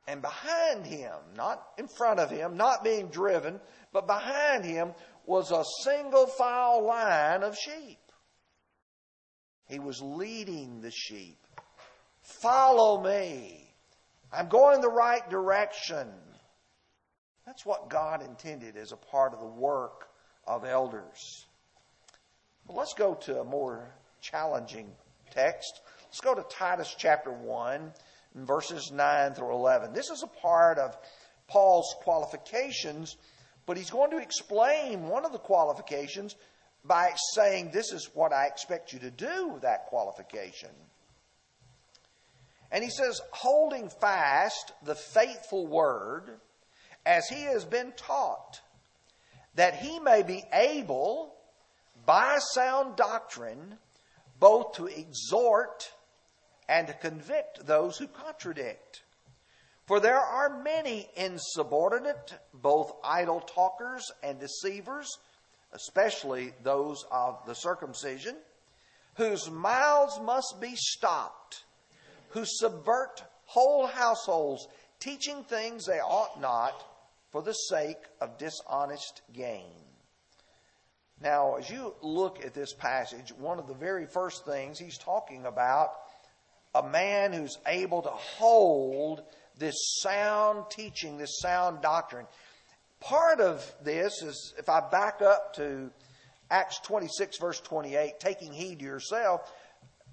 and 0.06 0.22
behind 0.22 0.86
him, 0.86 1.14
not 1.34 1.62
in 1.78 1.88
front 1.88 2.20
of 2.20 2.30
him, 2.30 2.56
not 2.56 2.84
being 2.84 3.08
driven, 3.08 3.60
but 3.92 4.06
behind 4.06 4.64
him 4.64 4.92
was 5.24 5.50
a 5.50 5.64
single 5.82 6.26
file 6.26 6.86
line 6.86 7.42
of 7.42 7.56
sheep. 7.56 7.98
He 9.68 9.78
was 9.78 10.00
leading 10.00 10.80
the 10.80 10.90
sheep. 10.90 11.38
Follow 12.22 13.02
me. 13.02 13.74
I'm 14.32 14.48
going 14.48 14.80
the 14.80 14.88
right 14.88 15.28
direction. 15.30 16.08
That's 17.46 17.64
what 17.64 17.88
God 17.88 18.22
intended 18.22 18.76
as 18.76 18.92
a 18.92 18.96
part 18.96 19.32
of 19.32 19.40
the 19.40 19.46
work 19.46 20.08
of 20.46 20.64
elders. 20.64 21.46
Well, 22.66 22.76
let's 22.76 22.94
go 22.94 23.14
to 23.14 23.40
a 23.40 23.44
more 23.44 23.88
challenging 24.20 24.90
text. 25.30 25.80
Let's 26.04 26.20
go 26.20 26.34
to 26.34 26.44
Titus 26.50 26.94
chapter 26.98 27.30
1, 27.30 27.92
verses 28.34 28.90
9 28.92 29.34
through 29.34 29.52
11. 29.52 29.92
This 29.92 30.10
is 30.10 30.24
a 30.24 30.40
part 30.40 30.78
of 30.78 30.96
Paul's 31.48 31.94
qualifications, 32.02 33.16
but 33.66 33.76
he's 33.76 33.90
going 33.90 34.10
to 34.10 34.18
explain 34.18 35.08
one 35.08 35.24
of 35.24 35.32
the 35.32 35.38
qualifications 35.38 36.34
by 36.86 37.12
saying, 37.34 37.70
This 37.72 37.92
is 37.92 38.10
what 38.14 38.32
I 38.32 38.46
expect 38.46 38.92
you 38.92 38.98
to 39.00 39.10
do 39.10 39.48
with 39.48 39.62
that 39.62 39.86
qualification. 39.86 40.70
And 42.70 42.82
he 42.82 42.90
says, 42.90 43.20
Holding 43.32 43.88
fast 43.88 44.72
the 44.82 44.94
faithful 44.94 45.66
word 45.66 46.30
as 47.04 47.28
he 47.28 47.42
has 47.42 47.64
been 47.64 47.92
taught, 47.96 48.60
that 49.54 49.76
he 49.76 49.98
may 50.00 50.22
be 50.22 50.44
able, 50.52 51.34
by 52.04 52.38
sound 52.54 52.96
doctrine, 52.96 53.78
both 54.38 54.74
to 54.74 54.86
exhort 54.86 55.90
and 56.68 56.88
to 56.88 56.92
convict 56.92 57.64
those 57.66 57.96
who 57.96 58.08
contradict. 58.08 59.02
For 59.86 60.00
there 60.00 60.18
are 60.18 60.62
many 60.62 61.08
insubordinate, 61.16 62.34
both 62.52 62.92
idle 63.04 63.40
talkers 63.40 64.10
and 64.22 64.40
deceivers, 64.40 65.18
especially 65.76 66.52
those 66.62 67.04
of 67.12 67.38
the 67.46 67.54
circumcision, 67.54 68.34
whose 69.14 69.50
mouths 69.50 70.18
must 70.22 70.56
be 70.60 70.74
stopped, 70.74 71.64
who 72.30 72.44
subvert 72.44 73.22
whole 73.44 73.86
households, 73.86 74.66
teaching 74.98 75.44
things 75.44 75.86
they 75.86 76.00
ought 76.00 76.40
not 76.40 76.84
for 77.30 77.42
the 77.42 77.52
sake 77.52 78.02
of 78.20 78.38
dishonest 78.38 79.22
gain. 79.32 79.84
Now, 81.20 81.56
as 81.56 81.70
you 81.70 81.94
look 82.02 82.44
at 82.44 82.54
this 82.54 82.74
passage, 82.74 83.32
one 83.38 83.58
of 83.58 83.68
the 83.68 83.74
very 83.74 84.06
first 84.06 84.44
things 84.44 84.78
he's 84.78 84.98
talking 84.98 85.46
about 85.46 85.90
a 86.74 86.86
man 86.88 87.32
who's 87.32 87.56
able 87.66 88.02
to 88.02 88.10
hold 88.10 89.22
this 89.58 89.74
sound 90.02 90.64
teaching, 90.70 91.16
this 91.16 91.38
sound 91.40 91.80
doctrine. 91.80 92.26
Part 93.00 93.40
of 93.40 93.64
this 93.82 94.22
is, 94.22 94.54
if 94.58 94.68
I 94.68 94.80
back 94.80 95.22
up 95.22 95.54
to 95.56 95.90
Acts 96.50 96.80
26, 96.80 97.38
verse 97.38 97.60
28, 97.60 98.18
taking 98.20 98.52
heed 98.52 98.78
to 98.80 98.84
yourself, 98.84 99.52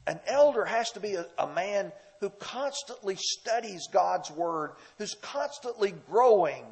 an 0.05 0.19
elder 0.27 0.65
has 0.65 0.91
to 0.91 0.99
be 0.99 1.15
a, 1.15 1.25
a 1.37 1.47
man 1.47 1.91
who 2.19 2.29
constantly 2.29 3.15
studies 3.17 3.87
God's 3.91 4.31
Word, 4.31 4.73
who's 4.97 5.15
constantly 5.21 5.93
growing 6.09 6.65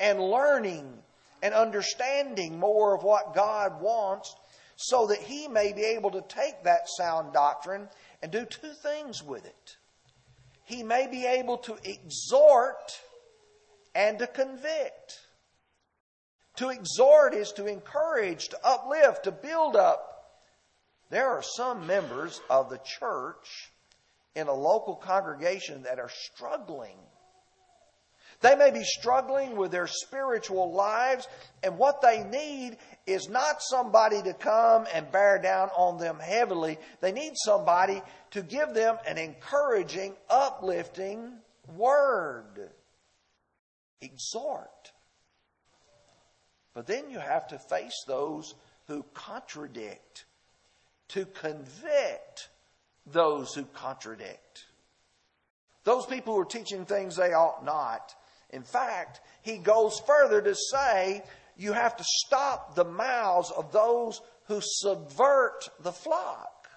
and 0.00 0.20
learning 0.20 0.92
and 1.42 1.54
understanding 1.54 2.58
more 2.58 2.94
of 2.94 3.02
what 3.02 3.34
God 3.34 3.80
wants 3.80 4.34
so 4.76 5.06
that 5.08 5.18
he 5.18 5.48
may 5.48 5.72
be 5.72 5.82
able 5.82 6.10
to 6.10 6.22
take 6.28 6.64
that 6.64 6.88
sound 6.88 7.32
doctrine 7.32 7.88
and 8.22 8.32
do 8.32 8.44
two 8.44 8.72
things 8.82 9.22
with 9.22 9.44
it. 9.44 9.76
He 10.64 10.82
may 10.82 11.06
be 11.06 11.26
able 11.26 11.58
to 11.58 11.76
exhort 11.84 13.00
and 13.94 14.18
to 14.18 14.26
convict. 14.26 15.20
To 16.56 16.68
exhort 16.68 17.34
is 17.34 17.52
to 17.52 17.66
encourage, 17.66 18.48
to 18.48 18.58
uplift, 18.64 19.24
to 19.24 19.32
build 19.32 19.76
up. 19.76 20.08
There 21.10 21.28
are 21.28 21.42
some 21.42 21.86
members 21.86 22.40
of 22.48 22.70
the 22.70 22.80
church 22.98 23.70
in 24.34 24.48
a 24.48 24.54
local 24.54 24.96
congregation 24.96 25.82
that 25.82 25.98
are 25.98 26.10
struggling 26.10 26.96
they 28.42 28.56
may 28.56 28.72
be 28.72 28.82
struggling 28.82 29.56
with 29.56 29.70
their 29.70 29.86
spiritual 29.86 30.72
lives, 30.72 31.28
and 31.62 31.78
what 31.78 32.02
they 32.02 32.24
need 32.24 32.76
is 33.06 33.28
not 33.28 33.62
somebody 33.62 34.20
to 34.20 34.34
come 34.34 34.86
and 34.92 35.10
bear 35.12 35.38
down 35.38 35.70
on 35.76 35.98
them 35.98 36.18
heavily. 36.18 36.78
They 37.00 37.12
need 37.12 37.34
somebody 37.36 38.02
to 38.32 38.42
give 38.42 38.74
them 38.74 38.98
an 39.06 39.16
encouraging, 39.16 40.16
uplifting 40.28 41.34
word. 41.76 42.70
Exhort. 44.00 44.90
But 46.74 46.86
then 46.86 47.10
you 47.10 47.18
have 47.18 47.48
to 47.48 47.58
face 47.58 48.04
those 48.06 48.54
who 48.86 49.04
contradict, 49.14 50.24
to 51.08 51.26
convict 51.26 52.48
those 53.06 53.54
who 53.54 53.64
contradict. 53.64 54.66
Those 55.84 56.06
people 56.06 56.34
who 56.34 56.40
are 56.40 56.46
teaching 56.46 56.86
things 56.86 57.16
they 57.16 57.32
ought 57.32 57.64
not. 57.64 58.14
In 58.50 58.62
fact, 58.62 59.20
he 59.42 59.58
goes 59.58 60.00
further 60.06 60.40
to 60.40 60.54
say 60.54 61.22
you 61.56 61.72
have 61.72 61.96
to 61.96 62.04
stop 62.04 62.74
the 62.74 62.84
mouths 62.84 63.50
of 63.50 63.72
those 63.72 64.20
who 64.46 64.60
subvert 64.60 65.68
the 65.80 65.92
flock. 65.92 66.68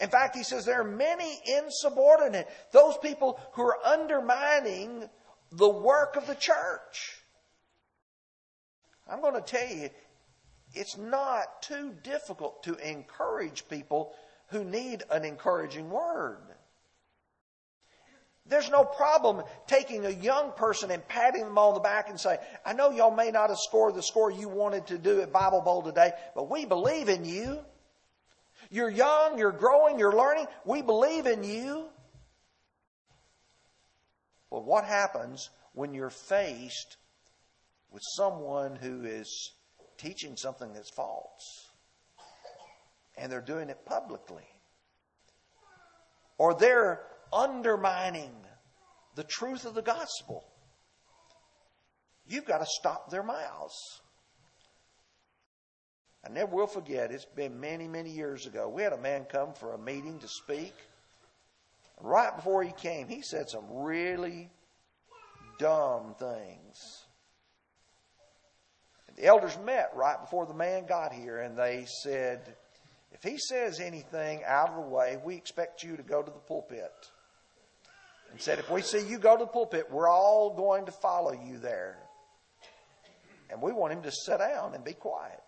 In 0.00 0.08
fact, 0.08 0.36
he 0.36 0.42
says 0.42 0.64
there 0.64 0.80
are 0.80 0.84
many 0.84 1.40
insubordinate, 1.46 2.48
those 2.72 2.96
people 2.98 3.38
who 3.52 3.62
are 3.62 3.78
undermining 3.84 5.08
the 5.52 5.68
work 5.68 6.16
of 6.16 6.26
the 6.26 6.34
church. 6.34 7.22
I'm 9.08 9.20
going 9.20 9.34
to 9.34 9.40
tell 9.40 9.68
you, 9.68 9.90
it's 10.72 10.96
not 10.96 11.62
too 11.62 11.94
difficult 12.02 12.62
to 12.64 12.74
encourage 12.76 13.68
people 13.68 14.14
who 14.48 14.64
need 14.64 15.02
an 15.10 15.24
encouraging 15.24 15.90
word. 15.90 16.42
There's 18.46 18.70
no 18.70 18.84
problem 18.84 19.42
taking 19.66 20.04
a 20.04 20.10
young 20.10 20.52
person 20.52 20.90
and 20.90 21.06
patting 21.08 21.44
them 21.44 21.56
on 21.56 21.74
the 21.74 21.80
back 21.80 22.10
and 22.10 22.20
saying, 22.20 22.38
I 22.64 22.74
know 22.74 22.90
y'all 22.90 23.14
may 23.14 23.30
not 23.30 23.48
have 23.48 23.58
scored 23.58 23.94
the 23.94 24.02
score 24.02 24.30
you 24.30 24.48
wanted 24.48 24.88
to 24.88 24.98
do 24.98 25.22
at 25.22 25.32
Bible 25.32 25.62
Bowl 25.62 25.82
today, 25.82 26.12
but 26.34 26.50
we 26.50 26.66
believe 26.66 27.08
in 27.08 27.24
you. 27.24 27.58
You're 28.70 28.90
young, 28.90 29.38
you're 29.38 29.52
growing, 29.52 29.98
you're 29.98 30.14
learning. 30.14 30.46
We 30.64 30.82
believe 30.82 31.26
in 31.26 31.42
you. 31.42 31.86
But 34.50 34.64
what 34.64 34.84
happens 34.84 35.48
when 35.72 35.94
you're 35.94 36.10
faced 36.10 36.96
with 37.94 38.02
someone 38.16 38.74
who 38.74 39.04
is 39.04 39.52
teaching 39.96 40.36
something 40.36 40.72
that's 40.72 40.90
false? 40.90 41.70
And 43.16 43.30
they're 43.30 43.40
doing 43.40 43.70
it 43.70 43.86
publicly. 43.86 44.42
Or 46.36 46.54
they're 46.54 47.00
undermining 47.32 48.32
the 49.14 49.22
truth 49.22 49.64
of 49.64 49.74
the 49.74 49.82
gospel. 49.82 50.44
You've 52.26 52.46
got 52.46 52.58
to 52.58 52.66
stop 52.66 53.10
their 53.10 53.22
mouths. 53.22 54.00
I 56.26 56.32
never 56.32 56.56
will 56.56 56.66
forget, 56.66 57.12
it's 57.12 57.26
been 57.26 57.60
many, 57.60 57.86
many 57.86 58.10
years 58.10 58.46
ago. 58.46 58.68
We 58.68 58.82
had 58.82 58.94
a 58.94 58.98
man 58.98 59.26
come 59.26 59.52
for 59.52 59.74
a 59.74 59.78
meeting 59.78 60.18
to 60.18 60.26
speak. 60.26 60.74
Right 62.00 62.34
before 62.34 62.64
he 62.64 62.72
came, 62.72 63.06
he 63.06 63.22
said 63.22 63.48
some 63.48 63.66
really 63.70 64.50
dumb 65.60 66.16
things. 66.18 67.03
The 69.16 69.26
elders 69.26 69.56
met 69.64 69.92
right 69.94 70.20
before 70.20 70.46
the 70.46 70.54
man 70.54 70.86
got 70.86 71.12
here 71.12 71.38
and 71.38 71.56
they 71.56 71.86
said, 72.02 72.56
if 73.12 73.22
he 73.22 73.38
says 73.38 73.78
anything 73.78 74.42
out 74.44 74.70
of 74.70 74.76
the 74.76 74.90
way, 74.90 75.18
we 75.24 75.36
expect 75.36 75.82
you 75.84 75.96
to 75.96 76.02
go 76.02 76.20
to 76.20 76.30
the 76.30 76.38
pulpit 76.38 76.92
and 78.34 78.40
said, 78.40 78.58
If 78.58 78.68
we 78.68 78.82
see 78.82 79.06
you 79.06 79.18
go 79.18 79.36
to 79.36 79.44
the 79.44 79.50
pulpit, 79.50 79.86
we're 79.90 80.08
all 80.08 80.54
going 80.56 80.86
to 80.86 80.92
follow 80.92 81.32
you 81.32 81.58
there. 81.58 81.96
And 83.48 83.62
we 83.62 83.72
want 83.72 83.92
him 83.92 84.02
to 84.02 84.10
sit 84.10 84.38
down 84.38 84.74
and 84.74 84.82
be 84.82 84.94
quiet. 84.94 85.40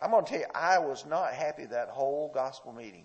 I'm 0.00 0.12
going 0.12 0.24
to 0.24 0.30
tell 0.30 0.40
you, 0.40 0.46
I 0.54 0.78
was 0.78 1.04
not 1.04 1.34
happy 1.34 1.66
that 1.66 1.88
whole 1.88 2.30
gospel 2.32 2.72
meeting. 2.72 3.04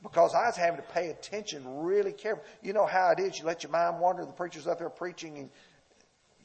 Because 0.00 0.32
I 0.34 0.46
was 0.46 0.56
having 0.56 0.76
to 0.76 0.86
pay 0.92 1.08
attention 1.08 1.64
really 1.80 2.12
carefully. 2.12 2.46
You 2.62 2.72
know 2.72 2.86
how 2.86 3.10
it 3.10 3.18
is. 3.18 3.40
You 3.40 3.46
let 3.46 3.64
your 3.64 3.72
mind 3.72 3.98
wander. 3.98 4.24
The 4.24 4.30
preacher's 4.30 4.68
up 4.68 4.78
there 4.78 4.88
preaching, 4.88 5.38
and 5.38 5.50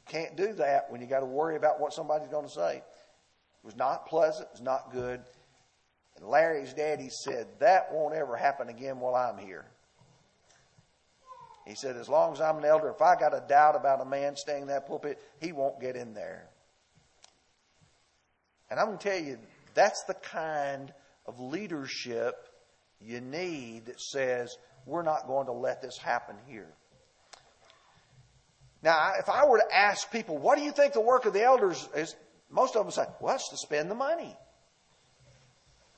you 0.08 0.12
can't 0.12 0.36
do 0.36 0.54
that 0.54 0.90
when 0.90 1.02
you 1.02 1.08
got 1.08 1.22
to 1.22 1.26
worry 1.26 1.56
about 1.56 1.80
what 1.80 1.94
somebody's 1.94 2.30
going 2.30 2.46
to 2.46 2.52
say. 2.52 2.78
It 2.78 3.66
was 3.66 3.76
not 3.76 4.08
pleasant. 4.08 4.48
It 4.48 4.54
was 4.54 4.62
not 4.62 4.92
good. 4.92 5.22
And 6.18 6.26
Larry's 6.26 6.74
daddy 6.74 7.10
said, 7.10 7.48
That 7.60 7.92
won't 7.92 8.16
ever 8.16 8.36
happen 8.36 8.70
again 8.70 9.00
while 9.00 9.16
I'm 9.16 9.38
here. 9.38 9.66
He 11.66 11.76
said, 11.76 11.96
As 11.96 12.10
long 12.10 12.34
as 12.34 12.42
I'm 12.42 12.58
an 12.58 12.66
elder, 12.66 12.90
if 12.90 13.02
I 13.02 13.16
got 13.16 13.36
a 13.36 13.44
doubt 13.48 13.76
about 13.76 14.02
a 14.02 14.06
man 14.06 14.36
staying 14.36 14.64
in 14.64 14.68
that 14.70 14.88
pulpit, 14.88 15.20
he 15.40 15.52
won't 15.52 15.80
get 15.80 15.96
in 15.96 16.14
there. 16.14 16.50
And 18.70 18.80
I'm 18.80 18.88
going 18.88 18.98
to 18.98 19.10
tell 19.10 19.20
you, 19.20 19.38
that's 19.74 20.04
the 20.04 20.14
kind 20.14 20.94
of 21.26 21.40
leadership 21.40 22.36
you 23.00 23.22
need 23.22 23.86
that 23.86 24.02
says, 24.02 24.58
We're 24.86 25.04
not 25.04 25.28
going 25.28 25.46
to 25.48 25.54
let 25.54 25.82
this 25.82 25.98
happen 25.98 26.36
here. 26.48 26.74
Now, 28.84 29.14
if 29.20 29.30
I 29.30 29.46
were 29.46 29.60
to 29.60 29.76
ask 29.76 30.12
people, 30.12 30.38
what 30.38 30.58
do 30.58 30.64
you 30.64 30.72
think 30.72 30.94
the 30.94 31.02
work 31.02 31.26
of 31.26 31.34
the 31.34 31.44
elders 31.44 31.88
is? 31.96 32.16
Most 32.50 32.76
of 32.76 32.84
them 32.84 32.92
say, 32.92 33.06
well, 33.20 33.36
it's 33.36 33.50
to 33.50 33.58
spend 33.58 33.90
the 33.90 33.96
money. 33.96 34.36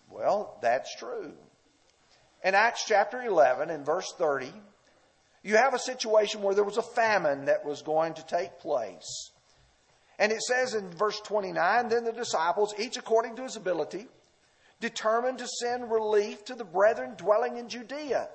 Well, 0.10 0.60
that's 0.62 0.96
true. 0.98 1.34
In 2.44 2.56
Acts 2.56 2.86
chapter 2.86 3.22
11 3.22 3.70
and 3.70 3.86
verse 3.86 4.14
30, 4.18 4.52
you 5.44 5.58
have 5.58 5.74
a 5.74 5.80
situation 5.80 6.42
where 6.42 6.54
there 6.54 6.64
was 6.64 6.78
a 6.78 6.84
famine 6.84 7.46
that 7.46 7.66
was 7.66 7.82
going 7.82 8.14
to 8.16 8.26
take 8.26 8.60
place. 8.60 9.32
And 10.20 10.32
it 10.32 10.42
says 10.42 10.74
in 10.74 10.90
verse 10.92 11.20
29 11.22 11.90
Then 11.90 12.04
the 12.04 12.12
disciples, 12.12 12.74
each 12.78 12.98
according 12.98 13.38
to 13.38 13.44
his 13.44 13.56
ability, 13.56 14.08
determined 14.80 15.40
to 15.40 15.48
send 15.48 15.90
relief 15.90 16.46
to 16.46 16.56
the 16.56 16.66
brethren 16.66 17.14
dwelling 17.18 17.58
in 17.58 17.70
Judea. 17.70 18.30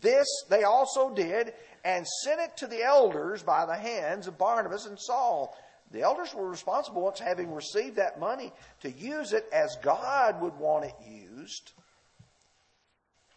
This 0.00 0.26
they 0.48 0.64
also 0.64 1.14
did 1.14 1.54
and 1.84 2.06
sent 2.06 2.40
it 2.40 2.56
to 2.58 2.66
the 2.66 2.82
elders 2.82 3.42
by 3.42 3.66
the 3.66 3.76
hands 3.76 4.26
of 4.26 4.38
Barnabas 4.38 4.86
and 4.86 4.98
Saul. 4.98 5.56
The 5.90 6.02
elders 6.02 6.34
were 6.34 6.48
responsible, 6.48 7.02
once 7.02 7.18
having 7.18 7.52
received 7.52 7.96
that 7.96 8.18
money, 8.18 8.52
to 8.80 8.90
use 8.90 9.32
it 9.32 9.46
as 9.52 9.76
God 9.82 10.40
would 10.40 10.56
want 10.56 10.86
it 10.86 10.94
used. 11.06 11.72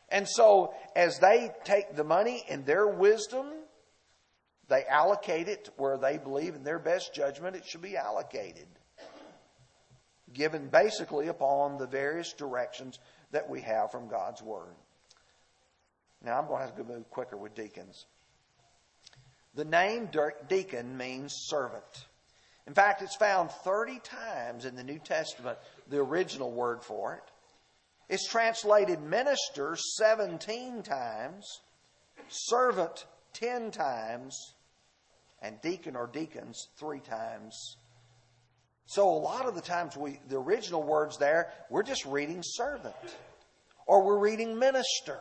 And 0.09 0.27
so, 0.27 0.73
as 0.95 1.19
they 1.19 1.51
take 1.63 1.95
the 1.95 2.03
money 2.03 2.43
in 2.47 2.63
their 2.63 2.87
wisdom, 2.87 3.47
they 4.69 4.85
allocate 4.85 5.47
it 5.47 5.69
where 5.77 5.97
they 5.97 6.17
believe 6.17 6.55
in 6.55 6.63
their 6.63 6.79
best 6.79 7.13
judgment 7.13 7.55
it 7.55 7.65
should 7.65 7.81
be 7.81 7.97
allocated. 7.97 8.67
Given 10.31 10.69
basically 10.69 11.27
upon 11.27 11.77
the 11.77 11.87
various 11.87 12.33
directions 12.33 12.99
that 13.31 13.49
we 13.49 13.61
have 13.61 13.91
from 13.91 14.07
God's 14.07 14.41
Word. 14.41 14.75
Now, 16.23 16.39
I'm 16.39 16.47
going 16.47 16.61
to 16.61 16.65
have 16.65 16.77
to 16.77 16.83
move 16.83 17.09
quicker 17.09 17.37
with 17.37 17.53
deacons. 17.53 18.05
The 19.55 19.65
name 19.65 20.09
deacon 20.49 20.97
means 20.97 21.33
servant. 21.47 22.05
In 22.67 22.73
fact, 22.73 23.01
it's 23.01 23.15
found 23.15 23.51
30 23.51 23.99
times 23.99 24.65
in 24.65 24.75
the 24.75 24.83
New 24.83 24.99
Testament, 24.99 25.57
the 25.87 25.99
original 25.99 26.51
word 26.51 26.83
for 26.83 27.13
it. 27.15 27.31
It's 28.09 28.27
translated 28.27 29.01
minister 29.01 29.75
17 29.75 30.83
times, 30.83 31.61
servant 32.27 33.05
10 33.33 33.71
times, 33.71 34.55
and 35.41 35.61
deacon 35.61 35.95
or 35.95 36.07
deacons 36.07 36.67
3 36.77 36.99
times. 36.99 37.77
So 38.87 39.07
a 39.09 39.17
lot 39.17 39.47
of 39.47 39.55
the 39.55 39.61
times 39.61 39.95
we 39.95 40.19
the 40.27 40.37
original 40.37 40.83
words 40.83 41.17
there, 41.17 41.51
we're 41.69 41.83
just 41.83 42.05
reading 42.05 42.41
servant 42.43 42.95
or 43.87 44.03
we're 44.03 44.19
reading 44.19 44.59
minister. 44.59 45.19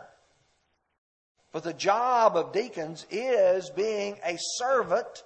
But 1.55 1.63
the 1.63 1.73
job 1.73 2.37
of 2.37 2.53
deacons 2.53 3.07
is 3.13 3.71
being 3.71 4.19
a 4.27 4.37
servant 4.57 5.23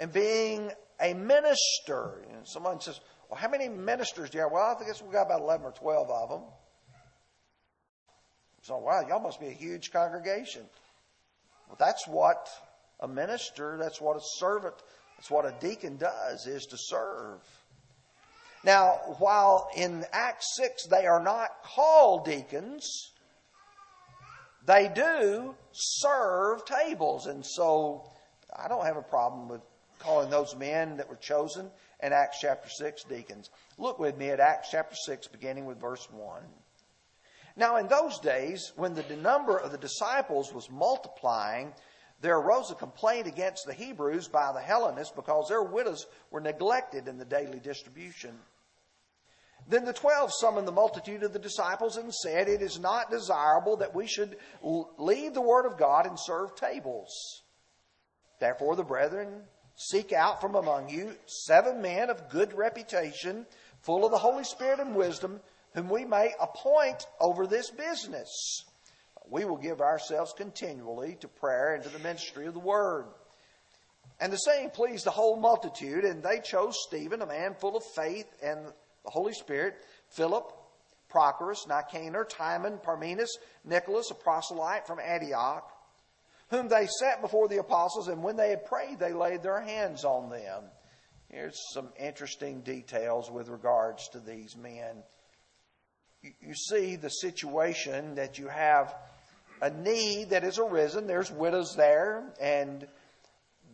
and 0.00 0.12
being 0.12 0.72
a 1.00 1.14
minister. 1.14 2.24
And 2.34 2.44
someone 2.44 2.80
says, 2.80 2.98
Well, 3.28 3.38
how 3.38 3.48
many 3.48 3.68
ministers 3.68 4.30
do 4.30 4.38
you 4.38 4.42
have? 4.42 4.50
Well, 4.50 4.76
I 4.80 4.84
guess 4.84 5.00
we've 5.00 5.12
got 5.12 5.26
about 5.26 5.42
11 5.42 5.64
or 5.64 5.70
12 5.70 6.10
of 6.10 6.28
them. 6.28 6.42
So, 8.62 8.78
wow, 8.78 9.06
y'all 9.08 9.22
must 9.22 9.38
be 9.38 9.46
a 9.46 9.52
huge 9.52 9.92
congregation. 9.92 10.62
Well, 11.68 11.76
that's 11.78 12.04
what 12.08 12.48
a 12.98 13.06
minister, 13.06 13.78
that's 13.78 14.00
what 14.00 14.16
a 14.16 14.20
servant, 14.38 14.74
that's 15.16 15.30
what 15.30 15.44
a 15.44 15.54
deacon 15.60 15.98
does, 15.98 16.48
is 16.48 16.66
to 16.66 16.76
serve. 16.76 17.38
Now, 18.64 18.98
while 19.18 19.68
in 19.76 20.04
Acts 20.12 20.56
6 20.56 20.86
they 20.86 21.06
are 21.06 21.22
not 21.22 21.62
called 21.62 22.24
deacons, 22.24 23.12
they 24.70 24.88
do 24.88 25.54
serve 25.72 26.64
tables. 26.64 27.26
And 27.26 27.44
so 27.44 28.08
I 28.56 28.68
don't 28.68 28.86
have 28.86 28.96
a 28.96 29.02
problem 29.02 29.48
with 29.48 29.60
calling 29.98 30.30
those 30.30 30.54
men 30.56 30.96
that 30.96 31.08
were 31.08 31.16
chosen 31.16 31.70
in 32.02 32.12
Acts 32.12 32.38
chapter 32.40 32.68
6 32.68 33.04
deacons. 33.04 33.50
Look 33.78 33.98
with 33.98 34.16
me 34.16 34.28
at 34.28 34.40
Acts 34.40 34.68
chapter 34.70 34.94
6, 34.94 35.26
beginning 35.28 35.66
with 35.66 35.80
verse 35.80 36.08
1. 36.10 36.42
Now, 37.56 37.76
in 37.76 37.88
those 37.88 38.18
days, 38.20 38.72
when 38.76 38.94
the 38.94 39.04
number 39.16 39.58
of 39.58 39.72
the 39.72 39.78
disciples 39.78 40.54
was 40.54 40.70
multiplying, 40.70 41.74
there 42.20 42.36
arose 42.36 42.70
a 42.70 42.74
complaint 42.76 43.26
against 43.26 43.66
the 43.66 43.74
Hebrews 43.74 44.28
by 44.28 44.52
the 44.52 44.60
Hellenists 44.60 45.12
because 45.14 45.48
their 45.48 45.62
widows 45.62 46.06
were 46.30 46.40
neglected 46.40 47.08
in 47.08 47.18
the 47.18 47.24
daily 47.24 47.58
distribution. 47.58 48.38
Then 49.68 49.84
the 49.84 49.92
twelve 49.92 50.32
summoned 50.32 50.66
the 50.66 50.72
multitude 50.72 51.22
of 51.22 51.32
the 51.32 51.38
disciples 51.38 51.96
and 51.96 52.12
said, 52.12 52.48
It 52.48 52.62
is 52.62 52.80
not 52.80 53.10
desirable 53.10 53.76
that 53.76 53.94
we 53.94 54.06
should 54.06 54.36
leave 54.62 55.34
the 55.34 55.40
word 55.40 55.66
of 55.66 55.78
God 55.78 56.06
and 56.06 56.18
serve 56.18 56.56
tables. 56.56 57.42
Therefore, 58.40 58.74
the 58.74 58.84
brethren 58.84 59.42
Seek 59.82 60.12
out 60.12 60.42
from 60.42 60.56
among 60.56 60.90
you 60.90 61.16
seven 61.24 61.80
men 61.80 62.10
of 62.10 62.28
good 62.28 62.52
reputation, 62.52 63.46
full 63.80 64.04
of 64.04 64.10
the 64.10 64.18
Holy 64.18 64.44
Spirit 64.44 64.78
and 64.78 64.94
wisdom, 64.94 65.40
whom 65.72 65.88
we 65.88 66.04
may 66.04 66.34
appoint 66.38 67.06
over 67.18 67.46
this 67.46 67.70
business. 67.70 68.66
We 69.26 69.46
will 69.46 69.56
give 69.56 69.80
ourselves 69.80 70.34
continually 70.36 71.16
to 71.22 71.28
prayer 71.28 71.74
and 71.74 71.82
to 71.84 71.88
the 71.88 71.98
ministry 71.98 72.46
of 72.46 72.52
the 72.52 72.60
word. 72.60 73.06
And 74.20 74.30
the 74.30 74.36
saying 74.36 74.72
pleased 74.74 75.06
the 75.06 75.12
whole 75.12 75.40
multitude, 75.40 76.04
and 76.04 76.22
they 76.22 76.40
chose 76.40 76.76
Stephen, 76.86 77.22
a 77.22 77.26
man 77.26 77.54
full 77.54 77.74
of 77.74 77.84
faith 77.96 78.28
and 78.42 78.58
the 79.04 79.10
Holy 79.10 79.32
Spirit, 79.32 79.74
Philip, 80.08 80.52
Prochorus, 81.10 81.66
Nicanor, 81.66 82.24
Timon, 82.24 82.78
Parmenas, 82.78 83.38
Nicholas, 83.64 84.10
a 84.10 84.14
proselyte 84.14 84.86
from 84.86 85.00
Antioch, 85.00 85.70
whom 86.50 86.68
they 86.68 86.86
set 86.86 87.20
before 87.20 87.48
the 87.48 87.58
apostles, 87.58 88.08
and 88.08 88.22
when 88.22 88.36
they 88.36 88.50
had 88.50 88.64
prayed, 88.64 88.98
they 88.98 89.12
laid 89.12 89.42
their 89.42 89.60
hands 89.60 90.04
on 90.04 90.30
them. 90.30 90.64
Here's 91.28 91.58
some 91.72 91.88
interesting 91.98 92.60
details 92.62 93.30
with 93.30 93.48
regards 93.48 94.08
to 94.08 94.20
these 94.20 94.56
men. 94.56 95.04
You, 96.22 96.54
see 96.54 96.96
the 96.96 97.08
situation 97.08 98.16
that 98.16 98.38
you 98.38 98.48
have 98.48 98.94
a 99.62 99.70
need 99.70 100.30
that 100.30 100.42
has 100.42 100.58
arisen. 100.58 101.06
There's 101.06 101.30
widows 101.30 101.76
there, 101.76 102.34
and 102.40 102.86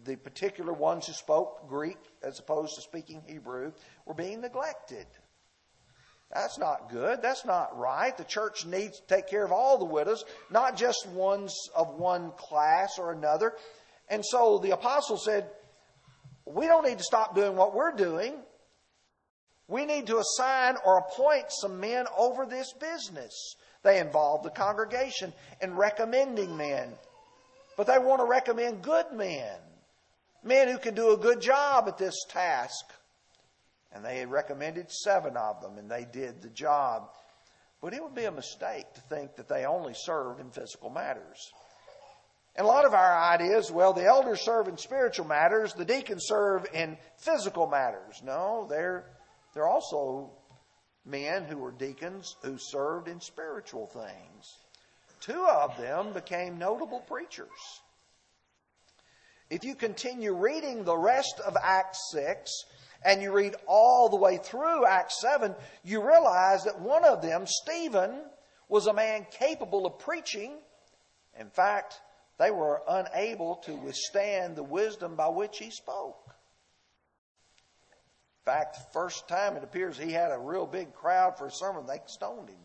the 0.06 0.16
particular 0.16 0.72
ones 0.72 1.06
who 1.06 1.12
spoke 1.12 1.68
Greek 1.68 1.98
as 2.22 2.38
opposed 2.38 2.74
to 2.76 2.82
speaking 2.82 3.22
Hebrew 3.26 3.72
were 4.06 4.14
being 4.14 4.40
neglected. 4.40 5.06
That's 6.32 6.58
not 6.58 6.90
good. 6.90 7.22
That's 7.22 7.44
not 7.44 7.78
right. 7.78 8.16
The 8.16 8.24
church 8.24 8.66
needs 8.66 8.98
to 9.00 9.06
take 9.06 9.28
care 9.28 9.44
of 9.44 9.52
all 9.52 9.78
the 9.78 9.84
widows, 9.84 10.24
not 10.50 10.76
just 10.76 11.06
ones 11.08 11.54
of 11.74 11.94
one 11.94 12.32
class 12.36 12.98
or 12.98 13.12
another. 13.12 13.54
And 14.08 14.24
so 14.24 14.58
the 14.58 14.70
apostle 14.72 15.18
said, 15.18 15.48
we 16.44 16.66
don't 16.66 16.86
need 16.86 16.98
to 16.98 17.04
stop 17.04 17.34
doing 17.34 17.56
what 17.56 17.74
we're 17.74 17.94
doing. 17.94 18.34
We 19.68 19.84
need 19.84 20.06
to 20.06 20.18
assign 20.18 20.76
or 20.84 20.98
appoint 20.98 21.46
some 21.48 21.80
men 21.80 22.06
over 22.16 22.46
this 22.46 22.72
business. 22.72 23.56
They 23.82 23.98
involve 23.98 24.42
the 24.42 24.50
congregation 24.50 25.32
in 25.60 25.74
recommending 25.74 26.56
men. 26.56 26.92
But 27.76 27.86
they 27.86 27.98
want 27.98 28.20
to 28.20 28.26
recommend 28.26 28.82
good 28.82 29.06
men, 29.12 29.56
men 30.46 30.68
who 30.68 30.78
can 30.78 30.94
do 30.94 31.12
a 31.12 31.16
good 31.16 31.40
job 31.40 31.88
at 31.88 31.98
this 31.98 32.24
task. 32.28 32.84
And 33.92 34.04
they 34.04 34.18
had 34.18 34.30
recommended 34.30 34.90
seven 34.90 35.36
of 35.36 35.62
them, 35.62 35.78
and 35.78 35.90
they 35.90 36.06
did 36.10 36.42
the 36.42 36.50
job. 36.50 37.08
But 37.80 37.94
it 37.94 38.02
would 38.02 38.14
be 38.14 38.24
a 38.24 38.32
mistake 38.32 38.92
to 38.94 39.00
think 39.02 39.36
that 39.36 39.48
they 39.48 39.64
only 39.64 39.94
served 39.94 40.40
in 40.40 40.50
physical 40.50 40.90
matters. 40.90 41.50
And 42.56 42.64
a 42.64 42.68
lot 42.68 42.86
of 42.86 42.94
our 42.94 43.18
ideas, 43.18 43.70
well, 43.70 43.92
the 43.92 44.06
elders 44.06 44.40
serve 44.40 44.68
in 44.68 44.78
spiritual 44.78 45.26
matters, 45.26 45.74
the 45.74 45.84
deacons 45.84 46.24
serve 46.26 46.66
in 46.72 46.96
physical 47.18 47.66
matters. 47.66 48.22
No, 48.24 48.66
they're, 48.68 49.04
they're 49.52 49.68
also 49.68 50.30
men 51.04 51.44
who 51.44 51.58
were 51.58 51.72
deacons 51.72 52.34
who 52.42 52.56
served 52.58 53.08
in 53.08 53.20
spiritual 53.20 53.86
things. 53.86 54.58
Two 55.20 55.46
of 55.46 55.76
them 55.76 56.12
became 56.12 56.58
notable 56.58 57.00
preachers. 57.00 57.48
If 59.48 59.64
you 59.64 59.74
continue 59.74 60.34
reading 60.34 60.84
the 60.84 60.96
rest 60.96 61.40
of 61.46 61.56
Acts 61.62 62.10
6 62.10 62.50
and 63.04 63.22
you 63.22 63.32
read 63.32 63.54
all 63.66 64.08
the 64.08 64.16
way 64.16 64.38
through 64.38 64.84
Acts 64.86 65.20
7, 65.20 65.54
you 65.84 66.04
realize 66.06 66.64
that 66.64 66.80
one 66.80 67.04
of 67.04 67.22
them, 67.22 67.46
Stephen, 67.46 68.22
was 68.68 68.86
a 68.86 68.94
man 68.94 69.26
capable 69.30 69.86
of 69.86 70.00
preaching. 70.00 70.58
In 71.38 71.50
fact, 71.50 72.00
they 72.38 72.50
were 72.50 72.82
unable 72.88 73.56
to 73.66 73.74
withstand 73.76 74.56
the 74.56 74.64
wisdom 74.64 75.14
by 75.14 75.28
which 75.28 75.58
he 75.58 75.70
spoke. 75.70 76.34
In 78.40 78.52
fact, 78.52 78.76
the 78.76 78.92
first 78.92 79.28
time 79.28 79.56
it 79.56 79.62
appears 79.64 79.96
he 79.96 80.12
had 80.12 80.32
a 80.32 80.38
real 80.38 80.66
big 80.66 80.92
crowd 80.92 81.38
for 81.38 81.46
a 81.46 81.52
sermon, 81.52 81.86
they 81.86 82.00
stoned 82.06 82.48
him. 82.48 82.58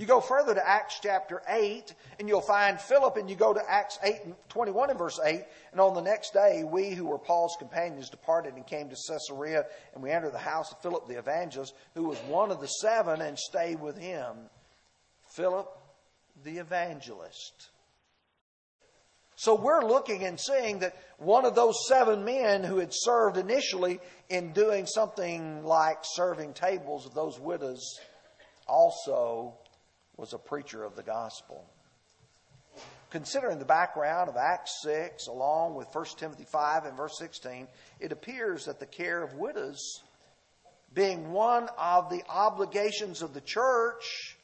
You 0.00 0.06
go 0.06 0.22
further 0.22 0.54
to 0.54 0.66
Acts 0.66 0.98
chapter 1.02 1.42
8, 1.46 1.94
and 2.18 2.26
you'll 2.26 2.40
find 2.40 2.80
Philip, 2.80 3.18
and 3.18 3.28
you 3.28 3.36
go 3.36 3.52
to 3.52 3.60
Acts 3.70 3.98
8 4.02 4.20
and 4.24 4.34
21 4.48 4.88
and 4.88 4.98
verse 4.98 5.20
8, 5.22 5.44
and 5.72 5.78
on 5.78 5.92
the 5.92 6.00
next 6.00 6.32
day, 6.32 6.64
we 6.64 6.92
who 6.92 7.04
were 7.04 7.18
Paul's 7.18 7.54
companions 7.58 8.08
departed 8.08 8.54
and 8.54 8.66
came 8.66 8.88
to 8.88 8.96
Caesarea, 8.96 9.66
and 9.92 10.02
we 10.02 10.10
entered 10.10 10.32
the 10.32 10.38
house 10.38 10.72
of 10.72 10.80
Philip 10.80 11.06
the 11.06 11.18
evangelist, 11.18 11.74
who 11.94 12.04
was 12.04 12.16
one 12.20 12.50
of 12.50 12.62
the 12.62 12.66
seven, 12.66 13.20
and 13.20 13.38
stayed 13.38 13.78
with 13.78 13.98
him. 13.98 14.36
Philip 15.34 15.68
the 16.44 16.56
evangelist. 16.56 17.68
So 19.36 19.54
we're 19.54 19.84
looking 19.84 20.24
and 20.24 20.40
seeing 20.40 20.78
that 20.78 20.96
one 21.18 21.44
of 21.44 21.54
those 21.54 21.76
seven 21.86 22.24
men 22.24 22.64
who 22.64 22.78
had 22.78 22.94
served 22.94 23.36
initially 23.36 24.00
in 24.30 24.54
doing 24.54 24.86
something 24.86 25.62
like 25.62 25.98
serving 26.04 26.54
tables 26.54 27.04
of 27.04 27.12
those 27.12 27.38
widows 27.38 28.00
also 28.66 29.58
was 30.20 30.34
a 30.34 30.38
preacher 30.38 30.84
of 30.84 30.94
the 30.96 31.02
gospel. 31.02 31.64
Considering 33.10 33.58
the 33.58 33.64
background 33.64 34.28
of 34.28 34.36
Acts 34.36 34.82
6 34.82 35.26
along 35.26 35.74
with 35.74 35.88
1 35.92 36.04
Timothy 36.18 36.44
5 36.44 36.84
and 36.84 36.96
verse 36.96 37.18
16, 37.18 37.66
it 37.98 38.12
appears 38.12 38.66
that 38.66 38.78
the 38.78 38.86
care 38.86 39.22
of 39.22 39.34
widows 39.34 40.02
being 40.92 41.32
one 41.32 41.68
of 41.78 42.10
the 42.10 42.22
obligations 42.28 43.22
of 43.22 43.32
the 43.34 43.40
church, 43.40 44.36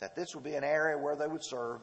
that 0.00 0.14
this 0.14 0.34
would 0.34 0.44
be 0.44 0.54
an 0.54 0.64
area 0.64 0.96
where 0.96 1.16
they 1.16 1.26
would 1.26 1.44
serve 1.44 1.80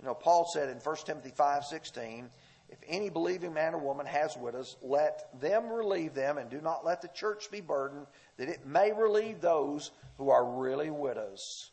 you 0.00 0.06
know, 0.06 0.14
Paul 0.14 0.46
said 0.52 0.68
in 0.68 0.78
1 0.78 0.96
Timothy 1.06 1.30
5:16, 1.30 2.30
if 2.68 2.78
any 2.86 3.08
believing 3.10 3.52
man 3.52 3.74
or 3.74 3.78
woman 3.78 4.06
has 4.06 4.36
widows, 4.36 4.76
let 4.82 5.40
them 5.40 5.70
relieve 5.70 6.14
them 6.14 6.38
and 6.38 6.50
do 6.50 6.60
not 6.60 6.84
let 6.84 7.00
the 7.00 7.08
church 7.08 7.50
be 7.50 7.60
burdened 7.60 8.06
that 8.36 8.48
it 8.48 8.66
may 8.66 8.92
relieve 8.92 9.40
those 9.40 9.92
who 10.18 10.30
are 10.30 10.44
really 10.44 10.90
widows. 10.90 11.70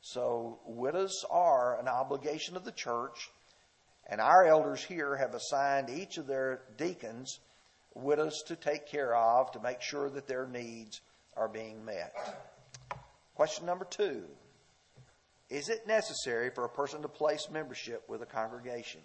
So 0.00 0.58
widows 0.64 1.24
are 1.30 1.78
an 1.78 1.88
obligation 1.88 2.56
of 2.56 2.64
the 2.64 2.72
church, 2.72 3.30
and 4.06 4.20
our 4.20 4.46
elders 4.46 4.82
here 4.82 5.16
have 5.16 5.34
assigned 5.34 5.90
each 5.90 6.16
of 6.16 6.26
their 6.26 6.62
deacons 6.76 7.38
widows 7.94 8.42
to 8.46 8.56
take 8.56 8.86
care 8.86 9.14
of 9.14 9.50
to 9.52 9.60
make 9.60 9.82
sure 9.82 10.08
that 10.10 10.26
their 10.26 10.46
needs 10.46 11.00
are 11.36 11.48
being 11.48 11.84
met. 11.84 12.14
Question 13.34 13.66
number 13.66 13.84
two. 13.84 14.24
Is 15.48 15.68
it 15.68 15.86
necessary 15.86 16.50
for 16.50 16.64
a 16.64 16.68
person 16.68 17.02
to 17.02 17.08
place 17.08 17.48
membership 17.50 18.08
with 18.08 18.22
a 18.22 18.26
congregation? 18.26 19.00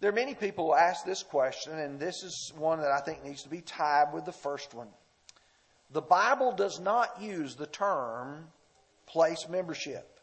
There 0.00 0.10
are 0.10 0.14
many 0.14 0.34
people 0.34 0.66
who 0.66 0.74
ask 0.74 1.06
this 1.06 1.22
question, 1.22 1.78
and 1.78 1.98
this 1.98 2.22
is 2.22 2.52
one 2.58 2.80
that 2.80 2.92
I 2.92 3.00
think 3.00 3.24
needs 3.24 3.42
to 3.44 3.48
be 3.48 3.62
tied 3.62 4.12
with 4.12 4.26
the 4.26 4.32
first 4.32 4.74
one. 4.74 4.88
The 5.92 6.02
Bible 6.02 6.52
does 6.52 6.78
not 6.78 7.22
use 7.22 7.54
the 7.54 7.66
term 7.66 8.48
place 9.06 9.46
membership, 9.48 10.18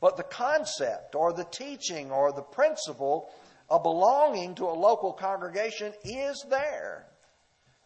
but 0.00 0.16
the 0.16 0.22
concept 0.22 1.14
or 1.14 1.32
the 1.32 1.44
teaching 1.44 2.10
or 2.10 2.32
the 2.32 2.42
principle 2.42 3.30
of 3.68 3.82
belonging 3.82 4.54
to 4.54 4.64
a 4.64 4.72
local 4.72 5.12
congregation 5.12 5.92
is 6.04 6.44
there. 6.48 7.06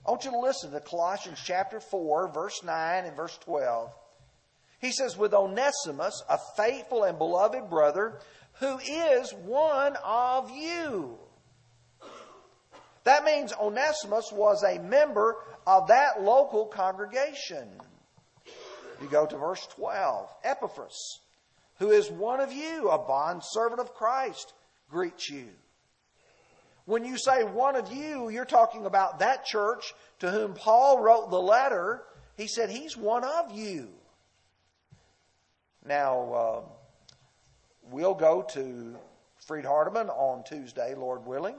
I 0.06 0.10
want 0.10 0.24
you 0.24 0.30
to 0.30 0.38
listen 0.38 0.72
to 0.72 0.80
Colossians 0.80 1.40
chapter 1.44 1.80
4, 1.80 2.32
verse 2.32 2.62
9 2.64 3.04
and 3.04 3.16
verse 3.16 3.36
12. 3.38 3.92
He 4.80 4.92
says, 4.92 5.16
with 5.16 5.34
Onesimus, 5.34 6.22
a 6.28 6.38
faithful 6.56 7.04
and 7.04 7.18
beloved 7.18 7.68
brother, 7.68 8.20
who 8.60 8.78
is 8.78 9.32
one 9.44 9.96
of 10.02 10.50
you. 10.50 11.18
That 13.04 13.24
means 13.24 13.52
Onesimus 13.60 14.30
was 14.32 14.62
a 14.62 14.78
member 14.78 15.36
of 15.66 15.88
that 15.88 16.22
local 16.22 16.66
congregation. 16.66 17.68
You 19.00 19.08
go 19.08 19.26
to 19.26 19.36
verse 19.36 19.66
12. 19.76 20.28
Epaphras, 20.44 21.20
who 21.78 21.90
is 21.90 22.10
one 22.10 22.40
of 22.40 22.52
you, 22.52 22.90
a 22.90 22.98
bondservant 22.98 23.80
of 23.80 23.94
Christ, 23.94 24.52
greets 24.90 25.30
you. 25.30 25.48
When 26.84 27.04
you 27.04 27.16
say 27.18 27.44
one 27.44 27.76
of 27.76 27.92
you, 27.92 28.28
you're 28.28 28.44
talking 28.44 28.84
about 28.84 29.20
that 29.20 29.44
church 29.44 29.94
to 30.18 30.30
whom 30.30 30.54
Paul 30.54 31.00
wrote 31.00 31.30
the 31.30 31.40
letter. 31.40 32.02
He 32.36 32.48
said, 32.48 32.70
He's 32.70 32.96
one 32.96 33.24
of 33.24 33.52
you. 33.52 33.88
Now, 35.84 36.32
uh, 36.32 36.60
we'll 37.90 38.14
go 38.14 38.42
to 38.54 38.96
Freed 39.46 39.64
Hardeman 39.64 40.08
on 40.08 40.44
Tuesday, 40.44 40.94
Lord 40.94 41.24
willing. 41.24 41.56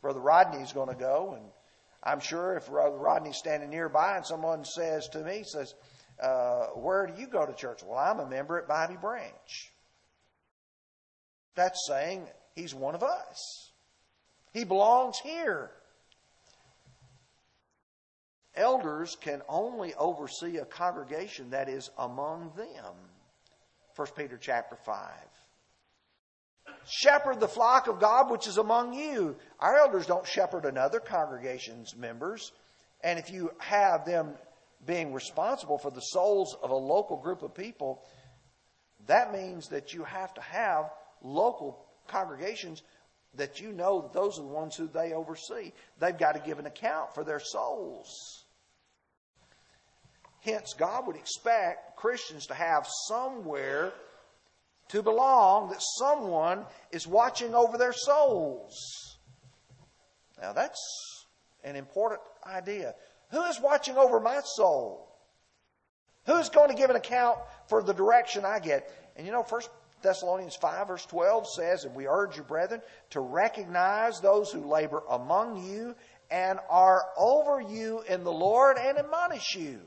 Brother 0.00 0.20
Rodney's 0.20 0.72
going 0.72 0.88
to 0.88 0.94
go, 0.94 1.34
and 1.36 1.44
I'm 2.02 2.20
sure 2.20 2.56
if 2.56 2.68
Brother 2.68 2.96
Rodney's 2.96 3.36
standing 3.36 3.68
nearby 3.68 4.16
and 4.16 4.24
someone 4.24 4.64
says 4.64 5.08
to 5.08 5.18
me, 5.18 5.42
says, 5.44 5.74
uh, 6.20 6.66
where 6.74 7.06
do 7.06 7.20
you 7.20 7.26
go 7.26 7.46
to 7.46 7.52
church? 7.52 7.82
Well, 7.84 7.98
I'm 7.98 8.20
a 8.20 8.28
member 8.28 8.58
at 8.58 8.68
Bobby 8.68 8.96
Branch. 9.00 9.72
That's 11.54 11.86
saying 11.86 12.26
he's 12.54 12.74
one 12.74 12.94
of 12.94 13.02
us. 13.02 13.70
He 14.52 14.64
belongs 14.64 15.18
here. 15.18 15.70
Elders 18.54 19.16
can 19.20 19.42
only 19.48 19.94
oversee 19.94 20.58
a 20.58 20.64
congregation 20.64 21.50
that 21.50 21.68
is 21.68 21.90
among 21.98 22.52
them. 22.56 22.94
1 23.96 24.08
Peter 24.16 24.38
chapter 24.40 24.76
5. 24.76 25.10
Shepherd 26.86 27.40
the 27.40 27.48
flock 27.48 27.86
of 27.86 28.00
God 28.00 28.30
which 28.30 28.46
is 28.46 28.58
among 28.58 28.92
you. 28.92 29.36
Our 29.60 29.78
elders 29.78 30.06
don't 30.06 30.26
shepherd 30.26 30.64
another 30.64 31.00
congregation's 31.00 31.96
members. 31.96 32.52
And 33.02 33.18
if 33.18 33.30
you 33.30 33.50
have 33.58 34.04
them 34.04 34.34
being 34.86 35.12
responsible 35.12 35.78
for 35.78 35.90
the 35.90 36.00
souls 36.00 36.56
of 36.62 36.70
a 36.70 36.74
local 36.74 37.16
group 37.16 37.42
of 37.42 37.54
people, 37.54 38.02
that 39.06 39.32
means 39.32 39.68
that 39.68 39.92
you 39.92 40.04
have 40.04 40.32
to 40.34 40.40
have 40.40 40.90
local 41.22 41.84
congregations 42.06 42.82
that 43.34 43.60
you 43.60 43.72
know 43.72 44.02
that 44.02 44.12
those 44.12 44.38
are 44.38 44.42
the 44.42 44.48
ones 44.48 44.74
who 44.74 44.88
they 44.88 45.12
oversee. 45.12 45.72
They've 45.98 46.16
got 46.16 46.32
to 46.32 46.40
give 46.40 46.58
an 46.58 46.66
account 46.66 47.14
for 47.14 47.22
their 47.22 47.40
souls. 47.40 48.44
Hence, 50.40 50.74
God 50.76 51.06
would 51.06 51.16
expect 51.16 51.96
Christians 51.96 52.46
to 52.46 52.54
have 52.54 52.86
somewhere 53.08 53.92
to 54.88 55.02
belong 55.02 55.70
that 55.70 55.82
someone 55.98 56.64
is 56.90 57.06
watching 57.06 57.54
over 57.54 57.78
their 57.78 57.92
souls. 57.92 59.18
Now, 60.40 60.52
that's 60.52 61.26
an 61.62 61.76
important 61.76 62.20
idea. 62.44 62.94
Who 63.30 63.42
is 63.44 63.60
watching 63.60 63.96
over 63.96 64.20
my 64.20 64.40
soul? 64.44 65.08
Who's 66.26 66.48
going 66.48 66.70
to 66.70 66.76
give 66.76 66.90
an 66.90 66.96
account 66.96 67.38
for 67.68 67.82
the 67.82 67.94
direction 67.94 68.44
I 68.44 68.58
get? 68.58 68.90
And 69.16 69.26
you 69.26 69.32
know, 69.32 69.42
First 69.42 69.70
Thessalonians 70.02 70.56
5 70.56 70.88
verse 70.88 71.06
12 71.06 71.48
says, 71.48 71.84
and 71.84 71.94
we 71.94 72.06
urge 72.06 72.36
you, 72.36 72.42
brethren, 72.42 72.80
to 73.10 73.20
recognize 73.20 74.20
those 74.20 74.50
who 74.50 74.60
labor 74.60 75.02
among 75.10 75.64
you 75.64 75.94
and 76.30 76.58
are 76.68 77.04
over 77.16 77.60
you 77.60 78.02
in 78.08 78.24
the 78.24 78.32
Lord 78.32 78.76
and 78.78 78.98
admonish 78.98 79.56
you. 79.56 79.80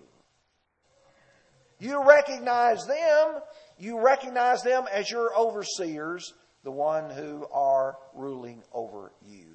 You 1.80 2.04
recognize 2.08 2.86
them, 2.86 3.42
you 3.78 4.00
recognize 4.00 4.62
them 4.64 4.86
as 4.92 5.10
your 5.10 5.36
overseers, 5.38 6.34
the 6.64 6.72
one 6.72 7.10
who 7.10 7.46
are 7.52 7.98
ruling 8.14 8.64
over 8.72 9.12
you. 9.26 9.53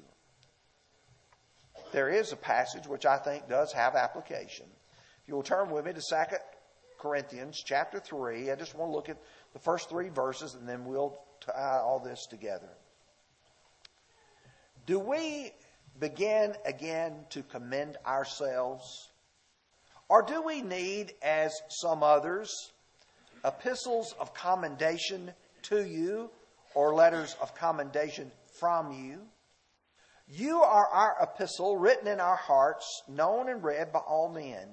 There 1.91 2.09
is 2.09 2.31
a 2.31 2.35
passage 2.37 2.87
which 2.87 3.05
I 3.05 3.17
think 3.17 3.49
does 3.49 3.73
have 3.73 3.95
application. 3.95 4.65
If 5.23 5.27
you 5.27 5.35
will 5.35 5.43
turn 5.43 5.71
with 5.71 5.85
me 5.85 5.93
to 5.93 6.01
2 6.01 6.15
Corinthians 6.99 7.63
chapter 7.65 7.99
3, 7.99 8.51
I 8.51 8.55
just 8.55 8.75
want 8.75 8.91
to 8.91 8.95
look 8.95 9.09
at 9.09 9.17
the 9.53 9.59
first 9.59 9.89
three 9.89 10.09
verses 10.09 10.53
and 10.53 10.67
then 10.67 10.85
we'll 10.85 11.17
tie 11.41 11.79
all 11.83 11.99
this 11.99 12.27
together. 12.27 12.69
Do 14.85 14.99
we 14.99 15.51
begin 15.99 16.55
again 16.65 17.25
to 17.31 17.43
commend 17.43 17.97
ourselves? 18.05 19.09
Or 20.09 20.21
do 20.23 20.41
we 20.41 20.61
need, 20.61 21.13
as 21.21 21.53
some 21.69 22.03
others, 22.03 22.51
epistles 23.45 24.13
of 24.19 24.33
commendation 24.33 25.31
to 25.63 25.85
you 25.85 26.29
or 26.73 26.93
letters 26.93 27.35
of 27.41 27.55
commendation 27.55 28.31
from 28.59 28.91
you? 28.91 29.21
You 30.31 30.61
are 30.61 30.85
our 30.85 31.15
epistle 31.23 31.77
written 31.77 32.07
in 32.07 32.19
our 32.19 32.35
hearts, 32.35 33.01
known 33.07 33.49
and 33.49 33.63
read 33.63 33.91
by 33.91 33.99
all 33.99 34.29
men. 34.29 34.67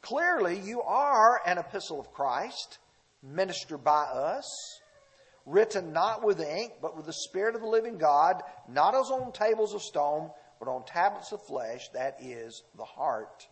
Clearly, 0.00 0.58
you 0.58 0.80
are 0.80 1.42
an 1.46 1.58
epistle 1.58 2.00
of 2.00 2.10
Christ, 2.10 2.78
ministered 3.22 3.84
by 3.84 4.04
us, 4.04 4.80
written 5.44 5.92
not 5.92 6.24
with 6.24 6.40
ink, 6.40 6.72
but 6.80 6.96
with 6.96 7.04
the 7.04 7.12
Spirit 7.12 7.54
of 7.54 7.60
the 7.60 7.68
living 7.68 7.98
God, 7.98 8.42
not 8.66 8.94
as 8.94 9.10
on 9.10 9.30
tables 9.32 9.74
of 9.74 9.82
stone, 9.82 10.30
but 10.58 10.68
on 10.68 10.86
tablets 10.86 11.32
of 11.32 11.42
flesh, 11.46 11.88
that 11.92 12.16
is 12.22 12.62
the 12.78 12.84
heart. 12.84 13.46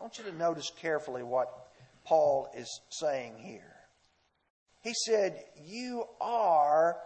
I 0.00 0.02
want 0.02 0.18
you 0.18 0.24
to 0.24 0.36
notice 0.36 0.72
carefully 0.80 1.22
what 1.22 1.68
Paul 2.04 2.48
is 2.56 2.80
saying 2.90 3.34
here. 3.38 3.76
He 4.82 4.92
said, 5.06 5.40
You 5.64 6.04
are 6.20 6.96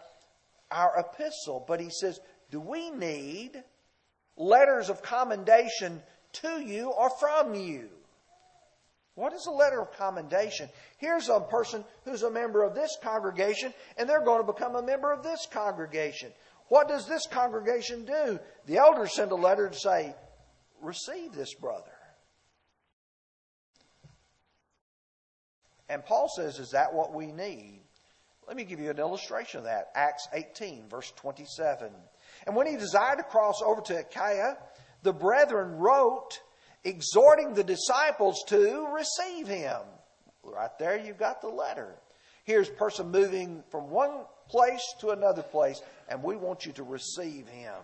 our 0.70 0.98
epistle, 0.98 1.64
but 1.68 1.80
he 1.80 1.90
says, 1.90 2.18
do 2.50 2.60
we 2.60 2.90
need 2.90 3.52
letters 4.36 4.88
of 4.88 5.02
commendation 5.02 6.02
to 6.34 6.60
you 6.60 6.90
or 6.90 7.10
from 7.18 7.54
you? 7.54 7.88
What 9.14 9.32
is 9.32 9.46
a 9.46 9.50
letter 9.50 9.80
of 9.80 9.92
commendation? 9.98 10.68
Here's 10.98 11.28
a 11.28 11.40
person 11.40 11.84
who's 12.04 12.22
a 12.22 12.30
member 12.30 12.62
of 12.62 12.74
this 12.74 12.96
congregation, 13.02 13.74
and 13.96 14.08
they're 14.08 14.24
going 14.24 14.46
to 14.46 14.52
become 14.52 14.76
a 14.76 14.82
member 14.82 15.12
of 15.12 15.24
this 15.24 15.44
congregation. 15.50 16.30
What 16.68 16.86
does 16.86 17.06
this 17.06 17.26
congregation 17.26 18.04
do? 18.04 18.38
The 18.66 18.76
elders 18.76 19.14
send 19.14 19.32
a 19.32 19.36
letter 19.36 19.68
to 19.68 19.76
say, 19.76 20.14
Receive 20.80 21.32
this 21.32 21.54
brother. 21.54 21.90
And 25.88 26.04
Paul 26.04 26.28
says, 26.36 26.60
Is 26.60 26.70
that 26.70 26.94
what 26.94 27.12
we 27.12 27.26
need? 27.26 27.80
Let 28.46 28.56
me 28.56 28.64
give 28.64 28.78
you 28.80 28.90
an 28.90 28.98
illustration 28.98 29.58
of 29.58 29.64
that. 29.64 29.90
Acts 29.94 30.28
18, 30.32 30.88
verse 30.88 31.12
27. 31.16 31.90
And 32.48 32.56
when 32.56 32.66
he 32.66 32.76
desired 32.76 33.18
to 33.18 33.24
cross 33.24 33.60
over 33.60 33.82
to 33.82 33.98
Achaia, 33.98 34.56
the 35.02 35.12
brethren 35.12 35.76
wrote, 35.76 36.40
exhorting 36.82 37.52
the 37.52 37.62
disciples 37.62 38.42
to 38.48 38.88
receive 38.90 39.46
him. 39.46 39.76
Right 40.42 40.70
there, 40.78 40.98
you've 40.98 41.18
got 41.18 41.42
the 41.42 41.48
letter. 41.48 41.94
Here's 42.44 42.70
a 42.70 42.72
person 42.72 43.10
moving 43.10 43.62
from 43.70 43.90
one 43.90 44.24
place 44.48 44.82
to 45.00 45.10
another 45.10 45.42
place, 45.42 45.82
and 46.08 46.22
we 46.22 46.36
want 46.36 46.64
you 46.64 46.72
to 46.72 46.84
receive 46.84 47.46
him. 47.48 47.82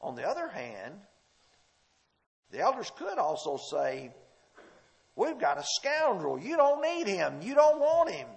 On 0.00 0.14
the 0.14 0.22
other 0.22 0.46
hand, 0.46 0.94
the 2.52 2.60
elders 2.60 2.92
could 2.96 3.18
also 3.18 3.58
say, 3.72 4.12
We've 5.16 5.40
got 5.40 5.58
a 5.58 5.64
scoundrel. 5.64 6.38
You 6.38 6.56
don't 6.56 6.80
need 6.80 7.08
him. 7.08 7.42
You 7.42 7.56
don't 7.56 7.80
want 7.80 8.12
him. 8.12 8.28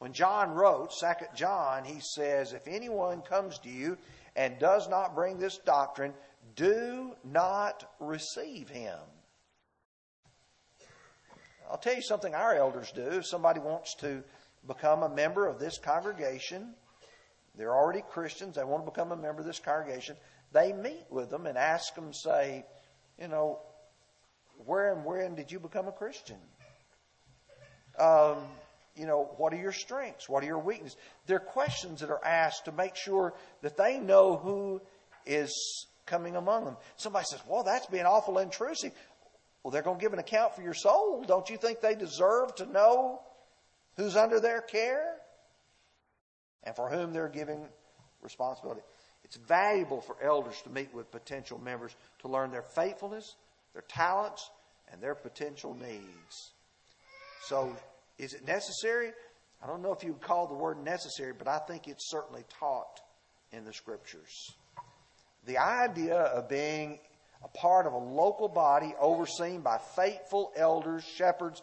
When 0.00 0.14
John 0.14 0.52
wrote, 0.52 0.94
2 0.98 1.06
John, 1.34 1.84
he 1.84 2.00
says, 2.00 2.54
If 2.54 2.66
anyone 2.66 3.20
comes 3.20 3.58
to 3.58 3.68
you 3.68 3.98
and 4.34 4.58
does 4.58 4.88
not 4.88 5.14
bring 5.14 5.38
this 5.38 5.58
doctrine, 5.58 6.14
do 6.56 7.14
not 7.22 7.84
receive 8.00 8.70
him. 8.70 8.98
I'll 11.70 11.76
tell 11.76 11.94
you 11.94 12.00
something 12.00 12.34
our 12.34 12.54
elders 12.54 12.90
do. 12.92 13.02
If 13.02 13.26
somebody 13.26 13.60
wants 13.60 13.94
to 13.96 14.24
become 14.66 15.02
a 15.02 15.08
member 15.14 15.46
of 15.46 15.58
this 15.58 15.76
congregation, 15.76 16.74
they're 17.54 17.76
already 17.76 18.02
Christians, 18.10 18.56
they 18.56 18.64
want 18.64 18.86
to 18.86 18.90
become 18.90 19.12
a 19.12 19.16
member 19.16 19.40
of 19.40 19.46
this 19.46 19.60
congregation, 19.60 20.16
they 20.50 20.72
meet 20.72 21.04
with 21.10 21.28
them 21.28 21.46
and 21.46 21.58
ask 21.58 21.94
them, 21.94 22.14
say, 22.14 22.64
you 23.20 23.28
know, 23.28 23.60
where 24.64 24.94
and 24.94 25.04
when 25.04 25.34
did 25.34 25.52
you 25.52 25.60
become 25.60 25.88
a 25.88 25.92
Christian? 25.92 26.38
Um, 27.98 28.38
you 28.96 29.06
know, 29.06 29.30
what 29.36 29.52
are 29.52 29.60
your 29.60 29.72
strengths? 29.72 30.28
What 30.28 30.42
are 30.42 30.46
your 30.46 30.58
weaknesses? 30.58 30.96
They're 31.26 31.38
questions 31.38 32.00
that 32.00 32.10
are 32.10 32.24
asked 32.24 32.64
to 32.66 32.72
make 32.72 32.96
sure 32.96 33.34
that 33.62 33.76
they 33.76 33.98
know 33.98 34.36
who 34.36 34.80
is 35.26 35.86
coming 36.06 36.36
among 36.36 36.64
them. 36.64 36.76
Somebody 36.96 37.26
says, 37.30 37.40
well, 37.48 37.62
that's 37.62 37.86
being 37.86 38.04
awful 38.04 38.38
intrusive. 38.38 38.92
Well, 39.62 39.70
they're 39.70 39.82
going 39.82 39.98
to 39.98 40.02
give 40.02 40.12
an 40.12 40.18
account 40.18 40.54
for 40.54 40.62
your 40.62 40.74
soul. 40.74 41.22
Don't 41.26 41.48
you 41.50 41.56
think 41.56 41.80
they 41.80 41.94
deserve 41.94 42.54
to 42.56 42.66
know 42.66 43.20
who's 43.96 44.16
under 44.16 44.40
their 44.40 44.60
care 44.60 45.14
and 46.64 46.74
for 46.74 46.88
whom 46.88 47.12
they're 47.12 47.28
giving 47.28 47.64
responsibility? 48.22 48.80
It's 49.24 49.36
valuable 49.36 50.00
for 50.00 50.16
elders 50.22 50.60
to 50.62 50.70
meet 50.70 50.92
with 50.92 51.12
potential 51.12 51.60
members 51.60 51.94
to 52.20 52.28
learn 52.28 52.50
their 52.50 52.62
faithfulness, 52.62 53.36
their 53.74 53.82
talents, 53.82 54.50
and 54.90 55.00
their 55.00 55.14
potential 55.14 55.74
needs. 55.74 56.50
So 57.42 57.76
is 58.20 58.34
it 58.34 58.46
necessary? 58.46 59.12
I 59.62 59.66
don't 59.66 59.82
know 59.82 59.92
if 59.92 60.04
you 60.04 60.12
would 60.12 60.22
call 60.22 60.46
the 60.46 60.54
word 60.54 60.82
necessary, 60.84 61.32
but 61.36 61.48
I 61.48 61.58
think 61.58 61.88
it's 61.88 62.10
certainly 62.10 62.44
taught 62.58 63.00
in 63.52 63.64
the 63.64 63.72
scriptures. 63.72 64.52
The 65.46 65.58
idea 65.58 66.16
of 66.16 66.48
being 66.48 66.98
a 67.42 67.48
part 67.48 67.86
of 67.86 67.94
a 67.94 67.98
local 67.98 68.48
body 68.48 68.94
overseen 69.00 69.62
by 69.62 69.78
faithful 69.96 70.52
elders, 70.54 71.02
shepherds, 71.04 71.62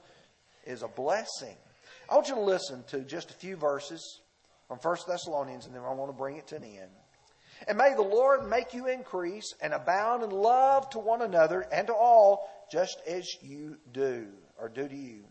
is 0.66 0.82
a 0.82 0.88
blessing. 0.88 1.56
I 2.10 2.16
want 2.16 2.28
you 2.28 2.36
to 2.36 2.42
listen 2.42 2.84
to 2.90 3.02
just 3.02 3.30
a 3.30 3.36
few 3.36 3.56
verses 3.56 4.22
from 4.68 4.80
1 4.80 4.98
Thessalonians, 5.08 5.68
and 5.68 5.76
then 5.76 5.84
I 5.84 5.94
want 5.94 6.10
to 6.10 6.18
bring 6.18 6.38
it 6.38 6.48
to 6.48 6.56
an 6.56 6.64
end. 6.64 6.92
And 7.68 7.78
may 7.78 7.94
the 7.94 8.02
Lord 8.02 8.48
make 8.48 8.74
you 8.74 8.88
increase 8.88 9.54
and 9.62 9.74
abound 9.74 10.24
in 10.24 10.30
love 10.32 10.90
to 10.92 11.00
one 11.00 11.22
another 11.22 11.68
and 11.72 11.88
to 11.88 11.94
all, 11.94 12.50
just 12.72 13.00
as 13.08 13.28
you 13.42 13.78
do, 13.92 14.28
or 14.60 14.70
do 14.70 14.88
to 14.88 14.96
you. 14.96 15.24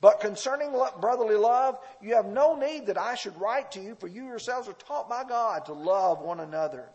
But 0.00 0.20
concerning 0.20 0.72
brotherly 1.00 1.34
love, 1.34 1.78
you 2.00 2.14
have 2.14 2.26
no 2.26 2.54
need 2.54 2.86
that 2.86 2.98
I 2.98 3.16
should 3.16 3.38
write 3.40 3.72
to 3.72 3.80
you, 3.80 3.96
for 3.96 4.06
you 4.06 4.24
yourselves 4.24 4.68
are 4.68 4.74
taught 4.74 5.08
by 5.08 5.24
God 5.24 5.66
to 5.66 5.72
love 5.72 6.20
one 6.20 6.40
another. 6.40 6.88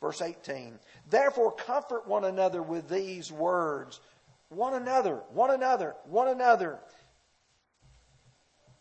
Verse 0.00 0.22
18. 0.22 0.78
Therefore, 1.10 1.52
comfort 1.52 2.06
one 2.06 2.24
another 2.24 2.62
with 2.62 2.88
these 2.88 3.32
words. 3.32 4.00
One 4.50 4.74
another, 4.74 5.22
one 5.30 5.50
another, 5.50 5.96
one 6.04 6.28
another. 6.28 6.78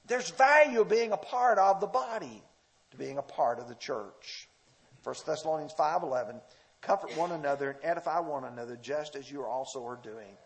There's 0.06 0.30
value 0.30 0.82
of 0.82 0.90
being 0.90 1.12
a 1.12 1.18
part 1.18 1.58
of 1.58 1.80
the 1.80 1.88
body, 1.88 2.44
to 2.92 2.98
being 2.98 3.18
a 3.18 3.24
part 3.24 3.58
of 3.58 3.68
the 3.68 3.76
church. 3.76 4.48
1 5.04 5.16
Thessalonians 5.26 5.74
5.11. 5.74 6.42
Comfort 6.82 7.18
one 7.18 7.32
another 7.32 7.72
and 7.72 7.80
edify 7.84 8.20
one 8.20 8.44
another 8.44 8.78
just 8.80 9.16
as 9.16 9.32
you 9.32 9.44
also 9.44 9.84
are 9.84 10.00
doing. 10.04 10.38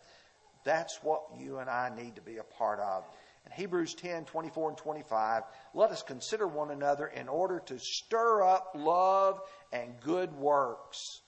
That's 0.64 0.98
what 1.02 1.22
you 1.38 1.58
and 1.58 1.70
I 1.70 1.90
need 1.96 2.16
to 2.16 2.22
be 2.22 2.38
a 2.38 2.44
part 2.44 2.80
of. 2.80 3.04
In 3.46 3.52
Hebrews 3.52 3.94
10, 3.94 4.26
24 4.26 4.70
and 4.70 4.78
25, 4.78 5.42
let 5.74 5.90
us 5.90 6.02
consider 6.02 6.46
one 6.46 6.70
another 6.70 7.06
in 7.06 7.28
order 7.28 7.60
to 7.66 7.78
stir 7.78 8.42
up 8.42 8.72
love 8.74 9.40
and 9.72 9.98
good 10.00 10.34
works. 10.36 11.22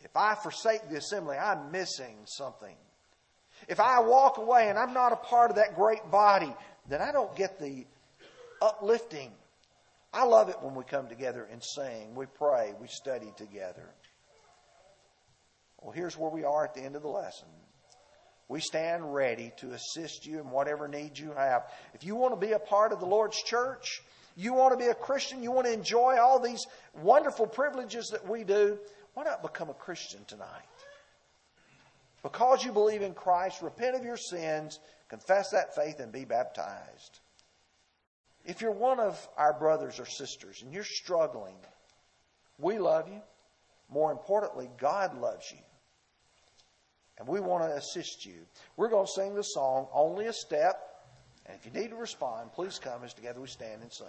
If 0.00 0.14
I 0.16 0.34
forsake 0.34 0.88
the 0.90 0.98
assembly, 0.98 1.36
I'm 1.38 1.72
missing 1.72 2.16
something. 2.26 2.76
If 3.68 3.80
I 3.80 4.00
walk 4.00 4.36
away 4.36 4.68
and 4.68 4.78
I'm 4.78 4.92
not 4.92 5.12
a 5.12 5.16
part 5.16 5.50
of 5.50 5.56
that 5.56 5.74
great 5.74 6.10
body, 6.10 6.54
then 6.88 7.00
I 7.00 7.12
don't 7.12 7.34
get 7.34 7.58
the 7.58 7.86
uplifting. 8.60 9.32
I 10.12 10.24
love 10.24 10.50
it 10.50 10.56
when 10.60 10.74
we 10.74 10.84
come 10.84 11.08
together 11.08 11.48
and 11.50 11.62
sing, 11.62 12.14
we 12.14 12.26
pray, 12.26 12.74
we 12.80 12.88
study 12.88 13.32
together. 13.36 13.88
Well, 15.80 15.92
here's 15.92 16.16
where 16.16 16.30
we 16.30 16.44
are 16.44 16.64
at 16.64 16.74
the 16.74 16.82
end 16.82 16.96
of 16.96 17.02
the 17.02 17.08
lesson. 17.08 17.48
We 18.48 18.60
stand 18.60 19.14
ready 19.14 19.52
to 19.58 19.72
assist 19.72 20.26
you 20.26 20.38
in 20.38 20.50
whatever 20.50 20.86
needs 20.86 21.18
you 21.18 21.32
have. 21.32 21.70
If 21.94 22.04
you 22.04 22.14
want 22.14 22.38
to 22.38 22.46
be 22.46 22.52
a 22.52 22.58
part 22.58 22.92
of 22.92 23.00
the 23.00 23.06
Lord's 23.06 23.42
church, 23.42 24.02
you 24.36 24.52
want 24.52 24.72
to 24.72 24.84
be 24.84 24.90
a 24.90 24.94
Christian, 24.94 25.42
you 25.42 25.50
want 25.50 25.66
to 25.66 25.72
enjoy 25.72 26.18
all 26.20 26.38
these 26.38 26.66
wonderful 26.94 27.46
privileges 27.46 28.08
that 28.08 28.28
we 28.28 28.44
do, 28.44 28.78
why 29.14 29.24
not 29.24 29.42
become 29.42 29.70
a 29.70 29.74
Christian 29.74 30.24
tonight? 30.26 30.48
Because 32.22 32.64
you 32.64 32.72
believe 32.72 33.02
in 33.02 33.14
Christ, 33.14 33.62
repent 33.62 33.96
of 33.96 34.04
your 34.04 34.16
sins, 34.16 34.80
confess 35.08 35.50
that 35.50 35.74
faith, 35.74 36.00
and 36.00 36.10
be 36.10 36.24
baptized. 36.24 37.20
If 38.44 38.60
you're 38.60 38.72
one 38.72 38.98
of 38.98 39.28
our 39.36 39.52
brothers 39.52 40.00
or 40.00 40.06
sisters 40.06 40.62
and 40.62 40.72
you're 40.72 40.84
struggling, 40.84 41.56
we 42.58 42.78
love 42.78 43.08
you. 43.08 43.20
More 43.88 44.10
importantly, 44.10 44.68
God 44.78 45.18
loves 45.20 45.50
you. 45.52 45.58
And 47.18 47.28
we 47.28 47.40
want 47.40 47.64
to 47.64 47.76
assist 47.76 48.26
you. 48.26 48.46
We're 48.76 48.88
going 48.88 49.06
to 49.06 49.12
sing 49.12 49.34
the 49.34 49.42
song, 49.42 49.86
Only 49.92 50.26
a 50.26 50.32
Step. 50.32 50.80
And 51.46 51.56
if 51.56 51.66
you 51.66 51.78
need 51.78 51.90
to 51.90 51.96
respond, 51.96 52.52
please 52.52 52.78
come 52.78 53.04
as 53.04 53.14
together 53.14 53.40
we 53.40 53.48
stand 53.48 53.82
and 53.82 53.92
sing. 53.92 54.06